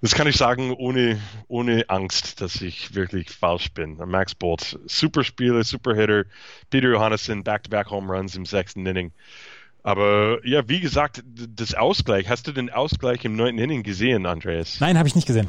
das 0.00 0.14
kann 0.14 0.26
ich 0.26 0.36
sagen 0.36 0.72
ohne, 0.72 1.20
ohne 1.48 1.88
Angst, 1.88 2.40
dass 2.40 2.60
ich 2.60 2.94
wirklich 2.94 3.30
falsch 3.30 3.72
bin. 3.72 3.96
Max 3.96 4.34
Bolt, 4.34 4.78
super 4.86 5.22
Spieler, 5.22 5.62
super 5.62 5.94
Hitter. 5.94 6.24
Peter 6.70 6.88
Johannessen, 6.88 7.44
Back-to-Back 7.44 7.90
Home 7.90 8.12
Runs 8.12 8.34
im 8.34 8.46
sechsten 8.46 8.84
Inning. 8.84 9.12
Aber 9.82 10.38
ja, 10.46 10.68
wie 10.68 10.80
gesagt, 10.80 11.24
das 11.26 11.74
Ausgleich, 11.74 12.28
hast 12.28 12.46
du 12.46 12.52
den 12.52 12.70
Ausgleich 12.70 13.24
im 13.24 13.34
neunten 13.34 13.58
Inning 13.58 13.82
gesehen, 13.82 14.26
Andreas? 14.26 14.78
Nein, 14.80 14.96
habe 14.96 15.08
ich 15.08 15.16
nicht 15.16 15.26
gesehen. 15.26 15.48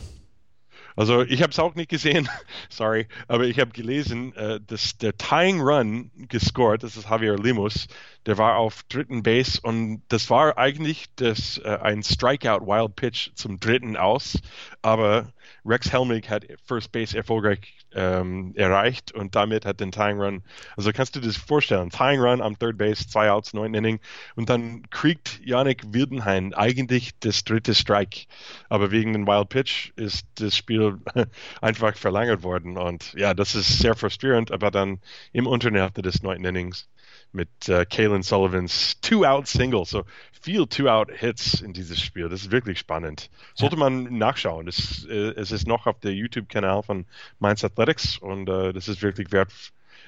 Also 0.96 1.24
ich 1.24 1.42
habe 1.42 1.52
es 1.52 1.60
auch 1.60 1.74
nicht 1.76 1.90
gesehen, 1.90 2.30
sorry, 2.70 3.08
aber 3.28 3.46
ich 3.46 3.60
habe 3.60 3.72
gelesen, 3.72 4.36
äh, 4.36 4.60
dass 4.66 4.98
der 4.98 5.18
Tying 5.18 5.62
Run 5.62 6.12
gescored, 6.28 6.84
das 6.84 6.98
ist 6.98 7.10
Javier 7.10 7.36
Limos, 7.36 7.88
der 8.26 8.38
war 8.38 8.58
auf 8.58 8.84
dritten 8.90 9.24
Base 9.24 9.60
und 9.62 10.04
das 10.10 10.30
war 10.30 10.58
eigentlich 10.58 11.08
das, 11.16 11.58
äh, 11.58 11.80
ein 11.82 12.04
Strikeout 12.04 12.66
Wild 12.68 12.96
Pitch 12.96 13.32
zum 13.34 13.60
dritten 13.60 13.98
aus, 13.98 14.40
aber 14.82 15.34
Rex 15.66 15.92
Helmig 15.92 16.30
hat 16.30 16.46
First 16.66 16.92
Base 16.92 17.16
erfolgreich 17.16 17.86
ähm, 17.94 18.54
erreicht 18.56 19.12
und 19.12 19.36
damit 19.36 19.66
hat 19.66 19.80
den 19.80 19.92
Tying 19.92 20.20
Run, 20.20 20.44
also 20.76 20.92
kannst 20.92 21.16
du 21.16 21.20
dir 21.20 21.28
das 21.28 21.38
vorstellen, 21.38 21.90
Tying 21.90 22.20
Run 22.20 22.42
am 22.42 22.58
Third 22.58 22.78
Base, 22.78 23.08
zwei 23.08 23.30
Outs, 23.32 23.54
neun 23.54 23.74
Inning 23.74 24.00
und 24.36 24.50
dann 24.50 24.84
kriegt 24.90 25.40
Yannick 25.44 25.94
Wildenhain 25.94 26.54
eigentlich 26.54 27.12
das 27.20 27.44
dritte 27.44 27.76
Strike, 27.76 28.26
aber 28.70 28.92
wegen 28.92 29.14
dem 29.14 29.28
Wild 29.28 29.50
Pitch 29.50 29.92
ist 29.96 30.26
das 30.36 30.56
Spiel 30.56 30.98
einfach 31.62 31.96
verlängert 31.96 32.44
worden 32.44 32.78
und 32.78 33.14
ja, 33.14 33.34
das 33.34 33.56
ist 33.56 33.80
sehr 33.80 33.96
frustrierend, 33.96 34.52
aber 34.52 34.72
dann 34.72 35.00
im 35.32 35.48
Unterhälfte 35.48 36.02
des 36.02 36.24
neunten 36.24 36.46
Innings 36.46 36.90
mit 37.34 37.68
äh, 37.68 37.86
Kalen 37.86 38.24
Sullivans 38.24 39.00
Two-Out-Single. 39.02 39.86
So 39.86 40.04
viel 40.42 40.68
Two-Out-Hits 40.68 41.62
in 41.62 41.74
dieses 41.74 42.02
Spiel. 42.02 42.30
Das 42.30 42.42
ist 42.42 42.52
wirklich 42.52 42.80
spannend. 42.80 43.30
Sollte 43.56 43.76
ja. 43.76 43.80
man 43.80 44.18
nachschauen. 44.18 44.66
Das, 44.66 45.06
äh, 45.10 45.34
es 45.36 45.52
ist 45.52 45.68
noch 45.68 45.88
auf 45.88 46.00
der 46.00 46.14
YouTube-Kanal 46.14 46.84
von 46.84 47.06
Mainz 47.40 47.64
Athletics 47.64 48.18
und 48.18 48.50
äh, 48.50 48.74
das 48.74 48.88
ist 48.88 49.02
wirklich 49.02 49.32
wert. 49.32 49.52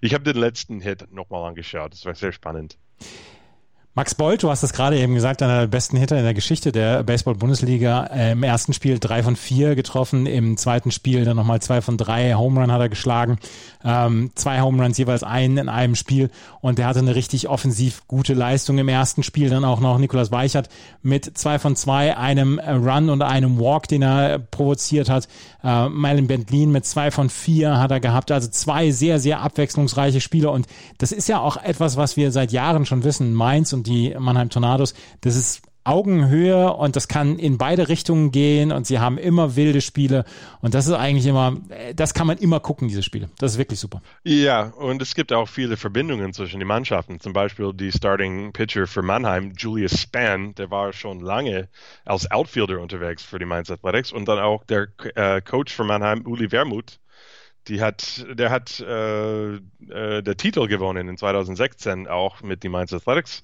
Ich 0.01 0.13
habe 0.13 0.23
den 0.23 0.37
letzten 0.37 0.81
Hit 0.81 1.11
nochmal 1.11 1.47
angeschaut. 1.47 1.93
Das 1.93 2.05
war 2.05 2.15
sehr 2.15 2.31
spannend. 2.31 2.77
Max 3.97 4.13
Bolt, 4.13 4.43
du 4.43 4.49
hast 4.49 4.61
es 4.61 4.73
gerade 4.73 4.99
eben 4.99 5.15
gesagt, 5.15 5.41
einer 5.41 5.61
der 5.61 5.67
besten 5.67 5.95
Hitter 5.95 6.17
in 6.17 6.25
der 6.25 6.33
Geschichte 6.33 6.73
der 6.73 7.01
Baseball-Bundesliga. 7.03 8.07
Im 8.07 8.43
ersten 8.43 8.73
Spiel 8.73 8.99
drei 8.99 9.23
von 9.23 9.37
vier 9.37 9.75
getroffen, 9.75 10.25
im 10.25 10.57
zweiten 10.57 10.91
Spiel 10.91 11.23
dann 11.23 11.37
nochmal 11.37 11.61
zwei 11.61 11.79
von 11.79 11.95
drei. 11.95 12.33
Home 12.33 12.59
Run 12.59 12.73
hat 12.73 12.81
er 12.81 12.89
geschlagen, 12.89 13.37
ähm, 13.85 14.31
zwei 14.35 14.59
Home 14.59 14.83
Runs 14.83 14.97
jeweils 14.97 15.23
einen 15.23 15.57
in 15.57 15.69
einem 15.69 15.95
Spiel 15.95 16.29
und 16.59 16.77
er 16.77 16.87
hatte 16.87 16.99
eine 16.99 17.15
richtig 17.15 17.47
offensiv 17.47 18.01
gute 18.05 18.33
Leistung 18.33 18.79
im 18.79 18.89
ersten 18.89 19.23
Spiel. 19.23 19.49
Dann 19.49 19.63
auch 19.63 19.79
noch 19.79 19.97
Nikolas 19.97 20.29
Weichert 20.29 20.67
mit 21.01 21.37
zwei 21.37 21.57
von 21.57 21.77
zwei, 21.77 22.17
einem 22.17 22.59
Run 22.59 23.09
und 23.09 23.21
einem 23.21 23.61
Walk, 23.61 23.87
den 23.87 24.01
er 24.01 24.39
provoziert 24.39 25.07
hat. 25.07 25.29
Äh, 25.63 25.87
Mylan 25.87 26.27
Bentlin 26.27 26.73
mit 26.73 26.85
zwei 26.85 27.11
von 27.11 27.29
vier 27.29 27.79
hat 27.79 27.91
er 27.91 28.01
gehabt. 28.01 28.29
Also 28.29 28.49
zwei 28.49 28.91
sehr, 28.91 29.19
sehr 29.21 29.39
abwechslungsreiche 29.39 30.19
Spiele 30.19 30.49
und 30.49 30.67
das 30.97 31.13
ist 31.13 31.29
ja 31.29 31.39
auch 31.39 31.55
etwas, 31.55 31.95
was 31.95 32.17
wir 32.17 32.33
seit 32.33 32.51
Jahren 32.51 32.85
schon 32.85 33.05
wissen. 33.05 33.33
Mainz 33.33 33.71
und 33.71 33.84
die 33.85 34.15
Mannheim 34.17 34.49
Tornados, 34.49 34.93
das 35.21 35.35
ist 35.35 35.61
Augenhöhe 35.85 36.73
und 36.73 36.95
das 36.95 37.07
kann 37.07 37.37
in 37.37 37.59
beide 37.59 37.87
Richtungen 37.89 38.31
gehen 38.31 38.71
und 38.71 38.87
sie 38.87 38.99
haben 38.99 39.19
immer 39.19 39.55
wilde 39.55 39.81
Spiele 39.81 40.25
und 40.61 40.73
das 40.73 40.87
ist 40.87 40.93
eigentlich 40.93 41.27
immer, 41.27 41.57
das 41.95 42.15
kann 42.15 42.25
man 42.25 42.39
immer 42.39 42.59
gucken, 42.59 42.87
diese 42.87 43.03
Spiele. 43.03 43.29
Das 43.37 43.53
ist 43.53 43.57
wirklich 43.59 43.79
super. 43.79 44.01
Ja, 44.23 44.73
und 44.79 45.01
es 45.03 45.13
gibt 45.13 45.31
auch 45.31 45.47
viele 45.47 45.77
Verbindungen 45.77 46.33
zwischen 46.33 46.59
den 46.59 46.67
Mannschaften. 46.67 47.19
Zum 47.19 47.33
Beispiel 47.33 47.71
die 47.71 47.91
Starting 47.91 48.51
Pitcher 48.51 48.87
für 48.87 49.03
Mannheim, 49.03 49.53
Julius 49.55 49.99
Spann, 49.99 50.55
der 50.55 50.71
war 50.71 50.91
schon 50.91 51.19
lange 51.19 51.69
als 52.03 52.29
Outfielder 52.31 52.79
unterwegs 52.79 53.23
für 53.23 53.37
die 53.37 53.45
Mainz 53.45 53.69
Athletics 53.69 54.11
und 54.11 54.27
dann 54.27 54.39
auch 54.39 54.63
der 54.63 54.87
äh, 55.13 55.39
Coach 55.41 55.71
für 55.71 55.83
Mannheim, 55.83 56.25
Uli 56.25 56.51
Wermuth, 56.51 56.99
die 57.67 57.81
hat, 57.81 58.25
der 58.29 58.51
hat 58.51 58.79
äh, 58.79 59.55
äh, 59.55 59.59
der 60.21 60.37
Titel 60.37 60.67
gewonnen 60.67 61.07
in 61.09 61.17
2016 61.17 62.07
auch 62.07 62.41
mit 62.41 62.63
den 62.63 62.71
Mainz 62.71 62.93
Athletics. 62.93 63.43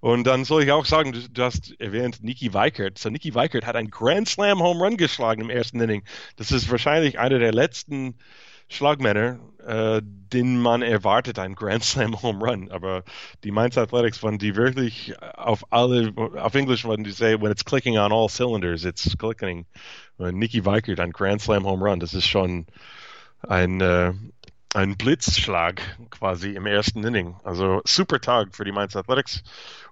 Und 0.00 0.26
dann 0.26 0.44
soll 0.44 0.62
ich 0.62 0.72
auch 0.72 0.86
sagen, 0.86 1.12
du, 1.12 1.28
du 1.28 1.42
hast 1.42 1.78
erwähnt 1.78 2.22
Niki 2.22 2.54
Weikert. 2.54 2.98
So 2.98 3.10
Niki 3.10 3.34
Weikert 3.34 3.66
hat 3.66 3.76
einen 3.76 3.90
Grand 3.90 4.28
Slam 4.28 4.60
Home 4.60 4.82
Run 4.82 4.96
geschlagen 4.96 5.42
im 5.42 5.50
ersten 5.50 5.80
Inning. 5.80 6.02
Das 6.36 6.52
ist 6.52 6.70
wahrscheinlich 6.70 7.18
einer 7.18 7.38
der 7.38 7.52
letzten 7.52 8.14
Schlagmänner, 8.68 9.40
äh, 9.66 10.00
den 10.02 10.58
man 10.58 10.80
erwartet, 10.80 11.38
ein 11.38 11.54
Grand 11.54 11.84
Slam 11.84 12.22
Home 12.22 12.42
Run. 12.42 12.70
Aber 12.70 13.04
die 13.44 13.50
Mainz 13.50 13.76
Athletics 13.76 14.22
waren 14.22 14.38
die 14.38 14.56
wirklich 14.56 15.14
auf 15.36 15.70
alle, 15.70 16.12
auf 16.16 16.54
Englisch 16.54 16.84
würden 16.84 17.04
die 17.04 17.10
say, 17.10 17.38
when 17.38 17.52
it's 17.52 17.64
clicking 17.64 17.98
on 17.98 18.10
all 18.10 18.28
cylinders, 18.28 18.86
it's 18.86 19.18
clicking. 19.18 19.66
Und 20.16 20.38
Niki 20.38 20.64
Weikert, 20.64 20.98
ein 21.00 21.12
Grand 21.12 21.42
Slam 21.42 21.66
Home 21.66 21.84
Run, 21.84 22.00
das 22.00 22.14
ist 22.14 22.26
schon 22.26 22.66
ein, 23.48 23.80
äh, 23.80 24.12
ein 24.74 24.96
Blitzschlag 24.96 25.82
quasi 26.10 26.50
im 26.54 26.66
ersten 26.66 27.04
Inning. 27.04 27.36
Also 27.44 27.80
super 27.84 28.20
Tag 28.20 28.54
für 28.54 28.64
die 28.64 28.72
Mainz 28.72 28.96
Athletics 28.96 29.42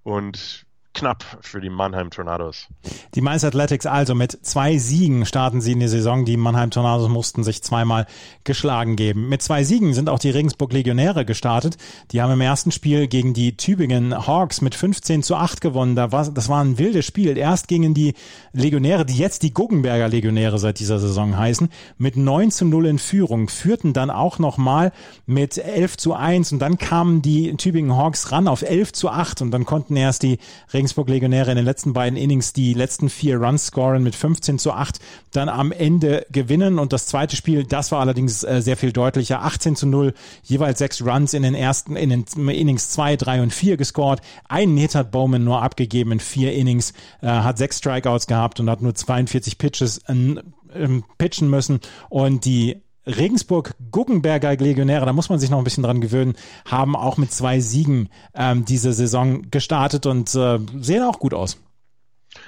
und 0.03 0.67
knapp 0.99 1.25
für 1.41 1.61
die 1.61 1.71
Mannheim 1.71 2.11
Tornados. 2.11 2.67
Die 3.15 3.21
Mainz 3.21 3.45
Athletics 3.45 3.87
also 3.87 4.17
mit 4.17 4.45
zwei 4.45 4.79
Siegen 4.79 5.27
starten 5.27 5.61
sie 5.61 5.73
in 5.73 5.81
die 5.81 5.87
Saison. 5.87 6.25
Die 6.25 6.37
Mannheim 6.37 6.71
Tornados 6.71 7.09
mussten 7.09 7.45
sich 7.45 7.63
zweimal 7.63 8.07
geschlagen 8.43 8.97
geben. 8.97 9.29
Mit 9.29 9.41
zwei 9.41 9.63
Siegen 9.63 9.95
sind 9.95 10.09
auch 10.09 10.19
die 10.19 10.31
Regensburg 10.31 10.73
Legionäre 10.73 11.25
gestartet. 11.25 11.77
Die 12.11 12.21
haben 12.21 12.33
im 12.33 12.41
ersten 12.41 12.73
Spiel 12.73 13.07
gegen 13.07 13.33
die 13.33 13.57
Tübingen 13.57 14.27
Hawks 14.27 14.61
mit 14.61 14.75
15 14.75 15.23
zu 15.23 15.37
8 15.37 15.61
gewonnen. 15.61 15.95
Das 15.95 16.49
war 16.49 16.65
ein 16.65 16.79
wildes 16.79 17.07
Spiel. 17.07 17.39
Erst 17.39 17.69
gingen 17.69 17.95
die 17.95 18.15
Legionäre, 18.53 19.07
die 19.07 19.17
jetzt 19.17 19.45
die 19.45 19.55
Guggenberger 19.55 20.09
Legionäre 20.09 20.59
seit 20.59 20.81
dieser 20.81 20.99
Saison 20.99 21.39
heißen, 21.39 21.69
mit 21.97 22.17
9 22.17 22.51
zu 22.51 22.65
0 22.65 22.87
in 22.87 22.99
Führung, 22.99 23.49
führten 23.49 23.93
dann 23.93 24.11
auch 24.11 24.41
nochmal 24.41 24.93
mit 25.27 25.59
11 25.59 25.97
zu 25.97 26.15
1 26.15 26.53
und 26.53 26.59
dann 26.59 26.77
kamen 26.77 27.23
die 27.23 27.57
Tübingen 27.57 27.97
Hawks 27.97 28.33
ran 28.33 28.49
auf 28.49 28.63
11 28.63 28.93
zu 28.93 29.11
8 29.11 29.43
und 29.43 29.53
dann 29.53 29.65
konnten 29.65 29.95
erst 29.95 30.25
die 30.25 30.39
Regensburg 30.73 30.88
Regensburg 30.89 31.11
Legionäre 31.11 31.51
in 31.51 31.57
den 31.57 31.67
letzten 31.67 31.93
beiden 31.93 32.17
Innings 32.17 32.55
die 32.55 32.73
letzten 32.73 33.11
vier 33.11 33.37
Runs 33.37 33.67
scoren 33.67 34.03
mit 34.03 34.15
15 34.15 34.59
zu 34.59 34.73
8 34.73 34.99
dann 35.33 35.51
am 35.51 35.71
Ende 35.71 36.25
gewinnen. 36.31 36.79
Und 36.79 36.95
das 36.95 37.07
zweite 37.07 37.37
Spiel, 37.37 37.65
das 37.65 37.93
war 37.93 38.01
allerdings 38.01 38.43
äh, 38.43 38.63
sehr 38.63 38.79
viel 38.79 38.93
deutlicher. 38.93 39.43
18 39.43 39.77
zu 39.77 39.87
0, 39.87 40.15
jeweils 40.45 40.79
sechs 40.79 41.05
Runs 41.05 41.35
in 41.35 41.43
den 41.43 41.55
ersten, 41.55 41.95
in 41.95 42.09
den 42.09 42.25
Innings 42.49 42.89
2, 42.89 43.17
3 43.17 43.43
und 43.43 43.53
4 43.53 43.77
gescored. 43.77 44.21
Einen 44.49 44.79
Hit 44.79 44.95
hat 44.95 45.11
Bowman 45.11 45.45
nur 45.45 45.61
abgegeben 45.63 46.13
in 46.13 46.21
vier 46.21 46.55
Innings, 46.55 46.95
äh, 47.21 47.27
hat 47.27 47.59
sechs 47.59 47.77
Strikeouts 47.79 48.27
gehabt 48.27 48.59
und 48.59 48.71
hat 48.71 48.81
nur 48.81 48.95
42 48.95 49.59
Pitches 49.59 49.99
äh, 50.07 51.03
pitchen 51.19 51.51
müssen. 51.51 51.81
Und 52.09 52.47
die 52.47 52.81
Regensburg 53.09 53.75
Guggenberger 53.91 54.57
Legionäre, 54.57 55.07
da 55.07 55.13
muss 55.13 55.29
man 55.29 55.39
sich 55.39 55.51
noch 55.51 55.59
ein 55.59 55.65
bisschen 55.65 55.83
dran 55.83 56.01
gewöhnen, 56.01 56.35
haben 56.65 56.95
auch 56.95 57.17
mit 57.17 57.33
zwei 57.33 57.61
Siegen 57.61 58.11
ähm, 58.35 58.65
diese 58.65 58.93
Saison 58.93 59.51
gestartet 59.51 60.07
und 60.07 60.35
äh, 60.35 60.59
sehen 60.81 61.03
auch 61.03 61.19
gut 61.19 61.35
aus. 61.35 61.59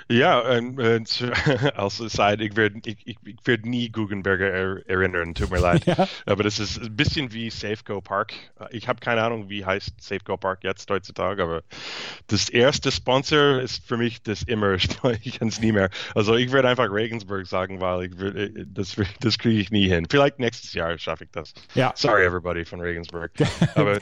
Ja, 0.08 0.40
und, 0.40 0.78
äh, 1.20 1.72
als 1.74 1.98
Side, 1.98 2.44
ich 2.44 2.56
werde 2.56 2.80
ich, 2.84 2.98
ich, 3.06 3.16
ich 3.24 3.36
werd 3.44 3.64
nie 3.64 3.90
Guggenberger 3.90 4.50
er, 4.50 4.88
erinnern, 4.88 5.34
tut 5.34 5.50
mir 5.50 5.60
leid. 5.60 5.84
Ja. 5.90 6.06
Aber 6.26 6.44
das 6.44 6.60
ist 6.60 6.80
ein 6.80 6.94
bisschen 6.94 7.32
wie 7.32 7.50
Safeco 7.50 8.00
Park. 8.00 8.32
Ich 8.70 8.86
habe 8.86 9.00
keine 9.00 9.22
Ahnung, 9.22 9.48
wie 9.48 9.64
heißt 9.64 10.00
Safeco 10.00 10.36
Park 10.36 10.62
jetzt 10.62 10.88
heutzutage, 10.88 11.42
aber 11.42 11.62
das 12.28 12.48
erste 12.48 12.92
Sponsor 12.92 13.60
ist 13.60 13.84
für 13.84 13.96
mich 13.96 14.22
das 14.22 14.42
immer, 14.42 14.74
ich 15.22 15.38
kann 15.38 15.48
es 15.48 15.60
nie 15.60 15.72
mehr. 15.72 15.90
Also 16.14 16.36
ich 16.36 16.52
werde 16.52 16.68
einfach 16.68 16.92
Regensburg 16.92 17.46
sagen, 17.46 17.80
weil 17.80 18.04
ich 18.04 18.18
will, 18.18 18.36
äh, 18.36 18.64
das, 18.66 18.96
das 19.20 19.38
kriege 19.38 19.58
ich 19.58 19.70
nie 19.70 19.88
hin. 19.88 20.06
Vielleicht 20.08 20.38
nächstes 20.38 20.74
Jahr 20.74 20.96
schaffe 20.98 21.24
ich 21.24 21.30
das. 21.32 21.54
Ja. 21.74 21.92
Sorry 21.96 22.24
everybody 22.24 22.64
von 22.64 22.80
Regensburg. 22.80 23.32
aber 23.74 23.98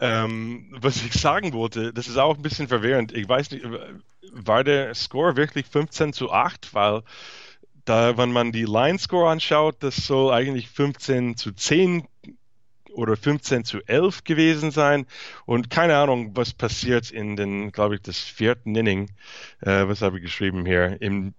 ähm, 0.00 0.68
was 0.70 1.04
ich 1.04 1.12
sagen 1.12 1.52
wollte, 1.52 1.92
das 1.92 2.08
ist 2.08 2.16
auch 2.16 2.36
ein 2.36 2.42
bisschen 2.42 2.68
verwirrend. 2.68 3.12
Ich 3.12 3.28
weiß 3.28 3.50
nicht, 3.50 3.64
war 4.32 4.64
der 4.64 4.94
Score 4.94 5.36
wirklich 5.36 5.66
15 5.66 6.12
zu 6.12 6.30
8, 6.30 6.74
weil 6.74 7.02
da, 7.84 8.16
wenn 8.18 8.32
man 8.32 8.52
die 8.52 8.64
Line-Score 8.64 9.30
anschaut, 9.30 9.76
das 9.80 9.96
soll 9.96 10.32
eigentlich 10.32 10.68
15 10.68 11.36
zu 11.36 11.52
10 11.52 12.06
oder 12.96 13.16
15 13.16 13.64
zu 13.64 13.80
11 13.86 14.24
gewesen 14.24 14.70
sein. 14.70 15.06
Und 15.44 15.70
keine 15.70 15.96
Ahnung, 15.96 16.32
was 16.34 16.52
passiert 16.52 17.10
in 17.10 17.36
den, 17.36 17.70
glaube 17.70 17.96
ich, 17.96 18.02
das 18.02 18.18
vierten 18.18 18.74
Inning. 18.74 19.10
Äh, 19.60 19.86
was 19.86 20.02
habe 20.02 20.16
ich 20.16 20.24
geschrieben 20.24 20.66
hier? 20.66 21.00
Im, 21.00 21.34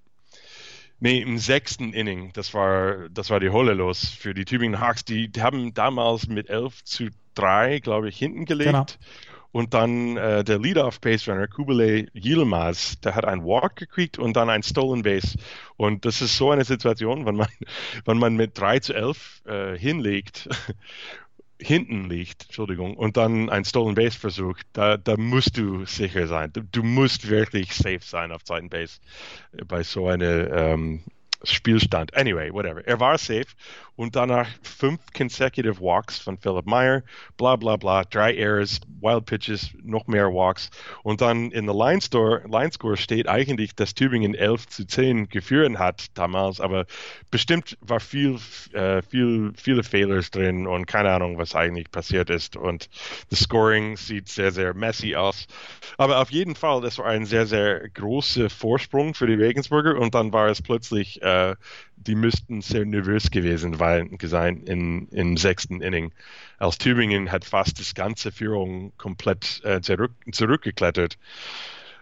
nee, 0.99 1.21
im 1.21 1.37
sechsten 1.37 1.93
Inning. 1.93 2.31
Das 2.33 2.53
war, 2.53 3.09
das 3.09 3.29
war 3.29 3.39
die 3.39 3.49
Holle 3.49 3.73
los 3.73 4.05
für 4.07 4.33
die 4.33 4.45
Tübingen 4.45 4.79
Hawks. 4.79 5.03
Die, 5.03 5.31
haben 5.39 5.73
damals 5.73 6.27
mit 6.27 6.49
11 6.49 6.83
zu 6.83 7.09
3, 7.35 7.79
glaube 7.79 8.09
ich, 8.09 8.17
hinten 8.17 8.45
gelegt. 8.45 8.71
Genau. 8.71 8.85
Und 9.57 9.73
dann 9.73 10.17
äh, 10.17 10.43
der 10.43 10.59
Lead-Off 10.59 11.01
Base 11.01 11.31
Runner, 11.31 11.47
Kubele 11.47 12.05
Yilmaz, 12.13 13.01
der 13.01 13.15
hat 13.15 13.25
einen 13.25 13.43
Walk 13.43 13.75
gekriegt 13.75 14.19
und 14.19 14.37
dann 14.37 14.51
ein 14.51 14.61
Stolen 14.61 15.01
Base. 15.01 15.35
Und 15.77 16.05
das 16.05 16.21
ist 16.21 16.37
so 16.37 16.51
eine 16.51 16.63
Situation, 16.63 17.25
wenn 17.25 17.37
man, 17.37 17.47
wenn 18.05 18.19
man 18.19 18.35
mit 18.35 18.59
3 18.59 18.81
zu 18.81 18.93
11 18.93 19.41
äh, 19.47 19.75
hinlegt, 19.75 20.47
hinten 21.59 22.07
liegt, 22.07 22.43
Entschuldigung, 22.43 22.95
und 22.97 23.17
dann 23.17 23.49
ein 23.49 23.65
Stolen 23.65 23.95
Base 23.95 24.19
versucht, 24.19 24.61
da, 24.73 24.95
da 24.95 25.17
musst 25.17 25.57
du 25.57 25.85
sicher 25.85 26.27
sein. 26.27 26.53
Du, 26.53 26.61
du 26.61 26.83
musst 26.83 27.27
wirklich 27.27 27.73
safe 27.73 28.01
sein 28.01 28.31
auf 28.31 28.43
zweiten 28.43 28.69
Base 28.69 28.99
bei 29.65 29.81
so 29.81 30.07
einer 30.07 30.51
ähm, 30.51 31.01
Spielstand. 31.41 32.15
Anyway, 32.15 32.53
whatever. 32.53 32.85
Er 32.85 32.99
war 32.99 33.17
safe 33.17 33.47
und 33.97 34.15
danach 34.15 34.47
fünf 34.61 35.01
consecutive 35.15 35.81
Walks 35.81 36.19
von 36.19 36.37
Philip 36.37 36.65
Meyer, 36.65 37.03
bla 37.35 37.55
bla 37.57 37.75
bla, 37.75 38.03
drei 38.03 38.35
Errors, 38.35 38.79
Wild 39.01 39.25
Pitches, 39.25 39.71
noch 39.83 40.07
mehr 40.07 40.27
Walks. 40.27 40.69
Und 41.03 41.19
dann 41.19 41.51
in 41.51 41.65
der 41.65 41.75
Line, 41.75 42.01
Store, 42.01 42.43
Line 42.47 42.71
Score 42.71 42.95
steht 42.95 43.27
eigentlich, 43.27 43.75
dass 43.75 43.93
Tübingen 43.93 44.35
11 44.35 44.67
zu 44.67 44.87
10 44.87 45.27
geführt 45.29 45.57
hat 45.77 46.05
damals, 46.13 46.61
aber 46.61 46.85
bestimmt 47.31 47.77
war 47.81 47.99
viel, 47.99 48.37
äh, 48.73 49.01
viel, 49.01 49.51
viele 49.57 49.83
Fehler 49.83 50.21
drin 50.21 50.67
und 50.67 50.85
keine 50.85 51.11
Ahnung, 51.11 51.39
was 51.39 51.55
eigentlich 51.55 51.89
passiert 51.89 52.29
ist. 52.29 52.55
Und 52.55 52.89
das 53.29 53.39
Scoring 53.39 53.97
sieht 53.97 54.29
sehr, 54.29 54.51
sehr 54.51 54.75
messy 54.75 55.15
aus. 55.15 55.47
Aber 55.97 56.21
auf 56.21 56.29
jeden 56.29 56.55
Fall, 56.55 56.81
das 56.81 56.99
war 56.99 57.07
ein 57.07 57.25
sehr, 57.25 57.47
sehr 57.47 57.89
großer 57.89 58.51
Vorsprung 58.51 59.15
für 59.15 59.25
die 59.25 59.33
Regensburger 59.33 59.97
und 59.97 60.13
dann 60.13 60.31
war 60.31 60.47
es 60.47 60.61
plötzlich 60.61 61.21
äh, 61.23 61.55
die 61.97 62.15
müssten 62.15 62.61
sehr 62.61 62.85
nervös 62.85 63.31
gewesen 63.31 63.77
sein 64.21 64.63
in, 64.63 65.07
im 65.09 65.37
sechsten 65.37 65.81
Inning. 65.81 66.13
Als 66.57 66.77
Tübingen 66.77 67.31
hat 67.31 67.45
fast 67.45 67.79
das 67.79 67.93
ganze 67.93 68.31
Führung 68.31 68.93
komplett 68.97 69.61
äh, 69.63 69.81
zurück, 69.81 70.11
zurückgeklettert. 70.31 71.17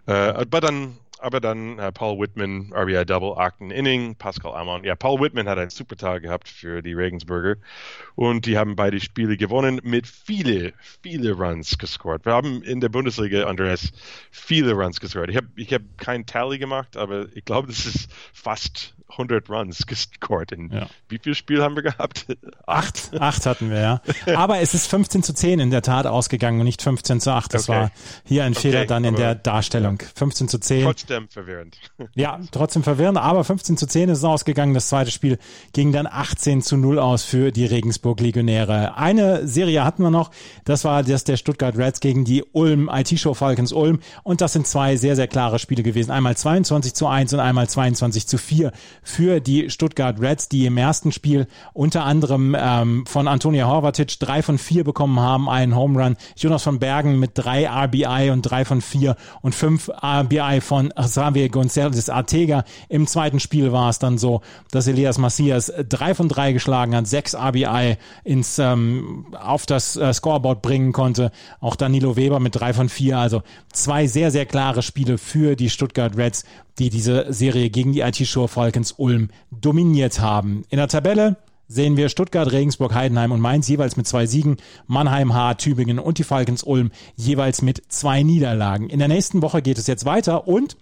Äh, 0.07 0.11
aber 0.11 0.61
dann 0.61 0.97
aber 1.19 1.39
dann 1.39 1.79
äh, 1.79 1.91
Paul 1.91 2.19
Whitman, 2.19 2.71
RBI 2.73 3.05
Double, 3.05 3.33
achten 3.37 3.71
Inning, 3.71 4.15
Pascal 4.15 4.53
Amon. 4.53 4.83
Ja, 4.83 4.95
Paul 4.95 5.19
Whitman 5.21 5.47
hat 5.47 5.57
einen 5.57 5.69
super 5.69 5.95
Tag 5.95 6.23
gehabt 6.23 6.47
für 6.47 6.81
die 6.81 6.93
Regensburger 6.93 7.55
und 8.15 8.45
die 8.45 8.57
haben 8.57 8.75
beide 8.75 8.99
Spiele 8.99 9.37
gewonnen 9.37 9.79
mit 9.83 10.07
viele, 10.07 10.73
viele 11.01 11.31
Runs 11.31 11.77
gescored. 11.77 12.25
Wir 12.25 12.33
haben 12.33 12.61
in 12.61 12.81
der 12.81 12.89
Bundesliga, 12.89 13.45
Andreas, 13.45 13.91
viele 14.29 14.73
Runs 14.73 14.99
gescored. 14.99 15.29
Ich 15.29 15.37
habe 15.37 15.47
ich 15.55 15.73
hab 15.73 15.81
keinen 15.97 16.25
Tally 16.25 16.59
gemacht, 16.59 16.97
aber 16.97 17.27
ich 17.33 17.46
glaube, 17.46 17.70
das 17.70 17.85
ist 17.85 18.11
fast 18.33 18.93
100 19.17 19.49
Runs 19.49 19.85
gescored. 19.85 20.51
In 20.51 20.71
ja. 20.71 20.87
Wie 21.09 21.19
viel 21.19 21.35
Spiel 21.35 21.61
haben 21.61 21.75
wir 21.75 21.83
gehabt? 21.83 22.25
Acht. 22.65 23.11
Acht 23.19 23.45
hatten 23.45 23.69
wir, 23.69 23.79
ja. 23.79 24.01
Aber 24.35 24.59
es 24.59 24.73
ist 24.73 24.87
15 24.87 25.23
zu 25.23 25.33
10 25.33 25.59
in 25.59 25.71
der 25.71 25.81
Tat 25.81 26.05
ausgegangen 26.05 26.59
und 26.59 26.65
nicht 26.65 26.81
15 26.81 27.21
zu 27.21 27.31
8. 27.31 27.53
Das 27.53 27.69
okay. 27.69 27.79
war 27.79 27.91
hier 28.23 28.43
ein 28.43 28.53
Fehler 28.53 28.79
okay, 28.79 28.87
dann 28.87 29.03
in 29.03 29.15
der 29.15 29.35
Darstellung. 29.35 29.99
15 30.15 30.47
zu 30.47 30.59
10. 30.59 30.83
Trotzdem 30.83 31.27
verwirrend. 31.29 31.77
Ja, 32.13 32.39
trotzdem 32.51 32.83
verwirrend, 32.83 33.17
aber 33.17 33.43
15 33.43 33.77
zu 33.77 33.87
10 33.87 34.09
ist 34.09 34.19
es 34.19 34.23
ausgegangen. 34.23 34.73
Das 34.73 34.89
zweite 34.89 35.11
Spiel 35.11 35.37
ging 35.73 35.91
dann 35.91 36.07
18 36.07 36.61
zu 36.61 36.77
0 36.77 36.99
aus 36.99 37.23
für 37.23 37.51
die 37.51 37.65
Regensburg 37.65 38.19
Legionäre. 38.21 38.95
Eine 38.95 39.47
Serie 39.47 39.83
hatten 39.83 40.03
wir 40.03 40.11
noch. 40.11 40.31
Das 40.63 40.85
war 40.85 41.03
das 41.03 41.23
der 41.23 41.37
Stuttgart 41.37 41.77
Reds 41.77 41.99
gegen 41.99 42.23
die 42.23 42.43
Ulm 42.43 42.89
IT-Show 42.93 43.33
Falcons 43.33 43.73
Ulm. 43.73 43.99
Und 44.23 44.41
das 44.41 44.53
sind 44.53 44.67
zwei 44.67 44.95
sehr, 44.97 45.15
sehr 45.15 45.27
klare 45.27 45.59
Spiele 45.59 45.83
gewesen. 45.83 46.11
Einmal 46.11 46.37
22 46.37 46.93
zu 46.93 47.07
1 47.07 47.33
und 47.33 47.39
einmal 47.39 47.67
22 47.67 48.27
zu 48.27 48.37
4 48.37 48.71
für 49.05 49.39
die 49.39 49.70
Stuttgart 49.70 50.20
Reds, 50.20 50.50
die 50.50 50.65
im 50.65 50.77
ersten 50.77 51.11
Spiel 51.11 51.48
unter 51.74 52.03
anderem 52.03 52.57
ähm, 52.59 53.05
von 53.05 53.27
Antonia 53.27 53.68
Horvatic 53.68 54.20
drei 54.20 54.41
von 54.41 54.57
vier 54.57 54.83
bekommen 54.83 55.20
haben, 55.20 55.48
einen 55.48 55.75
Home 55.75 56.03
Run. 56.03 56.18
Jonas 56.35 56.63
von 56.63 56.79
Bergen 56.79 57.20
mit 57.20 57.31
drei 57.35 57.70
RBI 57.70 58.31
und 58.31 58.41
drei 58.41 58.65
von 58.65 58.81
vier 58.81 59.15
und 59.41 59.53
fünf 59.53 59.89
RBI 59.89 60.59
von 60.59 60.89
Xavier 60.89 61.50
González 61.50 62.11
Artega. 62.11 62.65
Im 62.89 63.05
zweiten 63.05 63.39
Spiel 63.39 63.72
war 63.72 63.89
es 63.89 64.00
dann 64.00 64.18
so, 64.18 64.41
dass 64.72 64.87
Elias 64.87 65.20
Macias 65.20 65.72
drei 65.87 66.15
von 66.15 66.27
drei 66.27 66.51
geschlagen 66.51 66.96
hat, 66.96 67.07
sechs 67.07 67.35
RBI 67.35 67.98
ins 68.24 68.57
ähm, 68.57 69.27
auf 69.39 69.68
das 69.68 69.96
äh, 69.98 70.13
Scoreboard 70.13 70.63
bringen 70.63 70.94
konnte. 70.94 71.31
Auch 71.59 71.75
Danilo 71.75 72.15
Weber 72.15 72.39
mit 72.39 72.55
drei 72.55 72.74
von 72.74 72.89
vier. 72.89 73.20
Also 73.20 73.44
zwei 73.72 74.07
sehr, 74.07 74.31
sehr 74.31 74.48
klare 74.48 74.81
Spiele 74.81 75.20
für 75.20 75.55
die 75.55 75.70
Stuttgart 75.70 76.18
Reds, 76.18 76.44
die 76.79 76.90
diese 76.90 77.31
Serie 77.33 77.70
gegen 77.70 77.94
die 77.94 78.01
IT-Show 78.01 78.48
Falcons 78.48 78.94
Ulm 78.94 79.29
dominiert 79.51 80.20
haben. 80.20 80.64
In 80.70 80.77
der 80.77 80.88
Tabelle 80.88 81.38
sehen 81.68 81.98
wir 81.98 82.09
Stuttgart, 82.09 82.51
Regensburg, 82.51 82.94
Heidenheim 82.94 83.31
und 83.31 83.42
Mainz 83.42 83.68
jeweils 83.68 83.98
mit 83.98 84.07
zwei 84.07 84.25
Siegen, 84.25 84.57
Mannheim, 84.88 85.33
Haar, 85.33 85.57
Tübingen 85.57 86.00
und 86.00 86.18
die 86.18 86.24
Falcons 86.24 86.64
Ulm 86.64 86.92
jeweils 87.16 87.61
mit 87.61 87.81
zwei 87.90 88.24
Niederlagen. 88.24 88.90
In 88.90 89.00
der 89.00 89.07
nächsten 89.07 89.42
Woche 89.42 89.61
geht 89.61 89.77
es 89.77 89.88
jetzt 89.88 90.05
weiter 90.05 90.48
und 90.48 90.77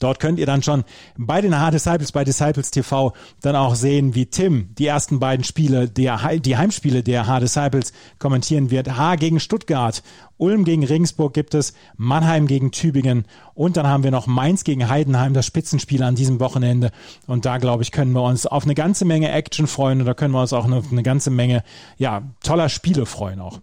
Dort 0.00 0.20
könnt 0.20 0.38
ihr 0.38 0.46
dann 0.46 0.62
schon 0.62 0.84
bei 1.16 1.40
den 1.40 1.58
H-Disciples, 1.58 2.12
bei 2.12 2.24
Disciples 2.24 2.70
TV 2.70 3.12
dann 3.40 3.56
auch 3.56 3.74
sehen, 3.74 4.14
wie 4.14 4.26
Tim 4.26 4.74
die 4.78 4.86
ersten 4.86 5.18
beiden 5.18 5.44
Spiele, 5.44 5.88
der, 5.88 6.38
die 6.38 6.56
Heimspiele 6.56 7.02
der 7.02 7.26
H-Disciples 7.26 7.92
kommentieren 8.18 8.70
wird. 8.70 8.96
H 8.96 9.16
gegen 9.16 9.40
Stuttgart, 9.40 10.02
Ulm 10.36 10.64
gegen 10.64 10.84
Regensburg 10.84 11.32
gibt 11.32 11.54
es, 11.54 11.74
Mannheim 11.96 12.46
gegen 12.46 12.72
Tübingen 12.72 13.24
und 13.54 13.76
dann 13.76 13.86
haben 13.86 14.02
wir 14.02 14.10
noch 14.10 14.26
Mainz 14.26 14.64
gegen 14.64 14.88
Heidenheim, 14.88 15.32
das 15.32 15.46
Spitzenspiel 15.46 16.02
an 16.02 16.16
diesem 16.16 16.40
Wochenende. 16.40 16.90
Und 17.26 17.44
da, 17.44 17.58
glaube 17.58 17.82
ich, 17.82 17.92
können 17.92 18.12
wir 18.12 18.22
uns 18.22 18.46
auf 18.46 18.64
eine 18.64 18.74
ganze 18.74 19.04
Menge 19.04 19.30
Action 19.30 19.66
freuen 19.66 20.00
und 20.00 20.06
da 20.06 20.14
können 20.14 20.34
wir 20.34 20.40
uns 20.40 20.52
auch 20.52 20.68
auf 20.70 20.90
eine 20.90 21.02
ganze 21.02 21.30
Menge, 21.30 21.62
ja, 21.98 22.22
toller 22.42 22.68
Spiele 22.68 23.06
freuen 23.06 23.40
auch. 23.40 23.60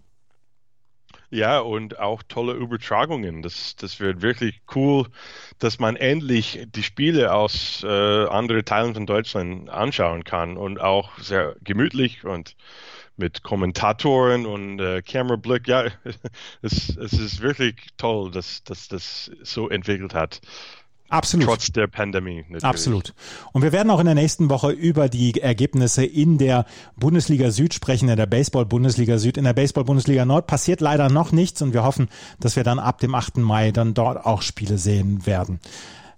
Ja, 1.34 1.60
und 1.60 1.98
auch 1.98 2.22
tolle 2.22 2.52
Übertragungen. 2.52 3.40
Das, 3.40 3.74
das 3.76 4.00
wird 4.00 4.20
wirklich 4.20 4.60
cool, 4.74 5.06
dass 5.58 5.78
man 5.78 5.96
endlich 5.96 6.66
die 6.74 6.82
Spiele 6.82 7.32
aus 7.32 7.82
äh, 7.82 7.86
anderen 8.26 8.66
Teilen 8.66 8.92
von 8.92 9.06
Deutschland 9.06 9.70
anschauen 9.70 10.24
kann 10.24 10.58
und 10.58 10.78
auch 10.78 11.18
sehr 11.18 11.56
gemütlich 11.62 12.24
und 12.26 12.54
mit 13.16 13.42
Kommentatoren 13.42 14.44
und 14.44 14.78
äh, 14.80 15.00
Kamerablick. 15.00 15.68
Ja, 15.68 15.86
es, 16.62 16.96
es 16.98 17.14
ist 17.14 17.40
wirklich 17.40 17.76
toll, 17.96 18.30
dass, 18.30 18.62
dass 18.64 18.88
das 18.88 19.30
so 19.42 19.70
entwickelt 19.70 20.12
hat. 20.14 20.42
Absolut. 21.12 21.46
Trotz 21.46 21.70
der 21.70 21.88
Pandemie. 21.88 22.38
Natürlich. 22.38 22.64
Absolut. 22.64 23.14
Und 23.52 23.60
wir 23.60 23.72
werden 23.72 23.90
auch 23.90 24.00
in 24.00 24.06
der 24.06 24.14
nächsten 24.14 24.48
Woche 24.48 24.70
über 24.70 25.10
die 25.10 25.38
Ergebnisse 25.38 26.06
in 26.06 26.38
der 26.38 26.64
Bundesliga 26.96 27.50
Süd 27.50 27.74
sprechen, 27.74 28.08
in 28.08 28.16
der 28.16 28.24
Baseball-Bundesliga 28.24 29.18
Süd. 29.18 29.36
In 29.36 29.44
der 29.44 29.52
Baseball-Bundesliga 29.52 30.24
Nord 30.24 30.46
passiert 30.46 30.80
leider 30.80 31.10
noch 31.10 31.30
nichts 31.30 31.60
und 31.60 31.74
wir 31.74 31.84
hoffen, 31.84 32.08
dass 32.40 32.56
wir 32.56 32.64
dann 32.64 32.78
ab 32.78 32.98
dem 32.98 33.14
8. 33.14 33.36
Mai 33.38 33.72
dann 33.72 33.92
dort 33.92 34.24
auch 34.24 34.40
Spiele 34.40 34.78
sehen 34.78 35.26
werden. 35.26 35.60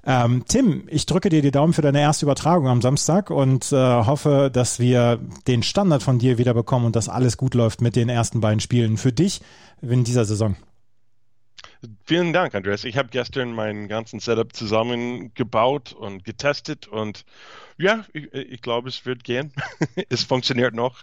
Ähm, 0.06 0.44
Tim, 0.46 0.84
ich 0.86 1.06
drücke 1.06 1.28
dir 1.28 1.42
die 1.42 1.50
Daumen 1.50 1.72
für 1.72 1.82
deine 1.82 2.00
erste 2.00 2.26
Übertragung 2.26 2.68
am 2.68 2.80
Samstag 2.80 3.30
und 3.30 3.72
äh, 3.72 3.76
hoffe, 3.76 4.48
dass 4.52 4.78
wir 4.78 5.18
den 5.48 5.64
Standard 5.64 6.04
von 6.04 6.20
dir 6.20 6.38
wieder 6.38 6.54
bekommen 6.54 6.86
und 6.86 6.94
dass 6.94 7.08
alles 7.08 7.36
gut 7.36 7.54
läuft 7.54 7.80
mit 7.80 7.96
den 7.96 8.08
ersten 8.08 8.40
beiden 8.40 8.60
Spielen 8.60 8.96
für 8.96 9.12
dich 9.12 9.40
in 9.82 10.04
dieser 10.04 10.24
Saison. 10.24 10.54
Vielen 12.04 12.32
Dank, 12.32 12.54
Andreas. 12.54 12.84
Ich 12.84 12.96
habe 12.96 13.08
gestern 13.10 13.52
meinen 13.52 13.88
ganzen 13.88 14.20
Setup 14.20 14.54
zusammengebaut 14.54 15.92
und 15.92 16.24
getestet 16.24 16.88
und 16.88 17.24
ja, 17.76 18.04
ich, 18.12 18.32
ich 18.32 18.62
glaube, 18.62 18.88
es 18.88 19.04
wird 19.04 19.24
gehen. 19.24 19.52
es 20.08 20.22
funktioniert 20.22 20.74
noch. 20.74 21.02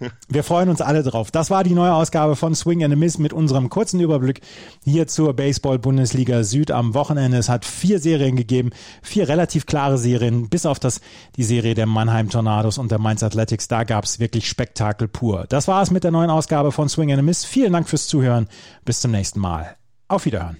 Wir 0.28 0.42
freuen 0.42 0.68
uns 0.68 0.80
alle 0.80 1.02
drauf. 1.02 1.30
Das 1.30 1.50
war 1.50 1.62
die 1.62 1.74
neue 1.74 1.92
Ausgabe 1.92 2.34
von 2.34 2.54
Swing 2.54 2.82
and 2.82 2.92
a 2.92 2.96
Miss 2.96 3.18
mit 3.18 3.32
unserem 3.32 3.68
kurzen 3.68 4.00
Überblick 4.00 4.40
hier 4.84 5.06
zur 5.06 5.34
Baseball-Bundesliga 5.34 6.42
Süd 6.42 6.72
am 6.72 6.94
Wochenende. 6.94 7.38
Es 7.38 7.48
hat 7.48 7.64
vier 7.64 8.00
Serien 8.00 8.34
gegeben, 8.34 8.70
vier 9.02 9.28
relativ 9.28 9.66
klare 9.66 9.96
Serien, 9.96 10.48
bis 10.48 10.66
auf 10.66 10.80
das, 10.80 11.00
die 11.36 11.44
Serie 11.44 11.74
der 11.74 11.86
Mannheim 11.86 12.30
Tornados 12.30 12.78
und 12.78 12.90
der 12.90 12.98
Mainz 12.98 13.22
Athletics. 13.22 13.68
Da 13.68 13.84
gab 13.84 14.04
es 14.04 14.18
wirklich 14.18 14.48
Spektakel 14.48 15.06
pur. 15.06 15.46
Das 15.48 15.68
war 15.68 15.82
es 15.82 15.92
mit 15.92 16.02
der 16.02 16.10
neuen 16.10 16.30
Ausgabe 16.30 16.72
von 16.72 16.88
Swing 16.88 17.12
and 17.12 17.20
a 17.20 17.22
Miss. 17.22 17.44
Vielen 17.44 17.72
Dank 17.72 17.88
fürs 17.88 18.08
Zuhören. 18.08 18.48
Bis 18.84 19.00
zum 19.00 19.12
nächsten 19.12 19.38
Mal. 19.38 19.77
Auf 20.08 20.24
Wiederhören. 20.24 20.58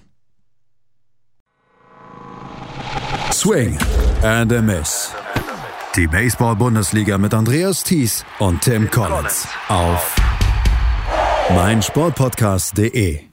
Swing 3.31 3.77
and 4.23 4.51
a 4.51 4.61
Miss. 4.61 5.11
Die 5.95 6.07
Baseball-Bundesliga 6.07 7.17
mit 7.17 7.33
Andreas 7.33 7.83
Thies 7.83 8.25
und 8.39 8.61
Tim 8.61 8.89
Collins 8.91 9.47
auf 9.67 10.15
meinsportpodcast.de. 11.55 13.28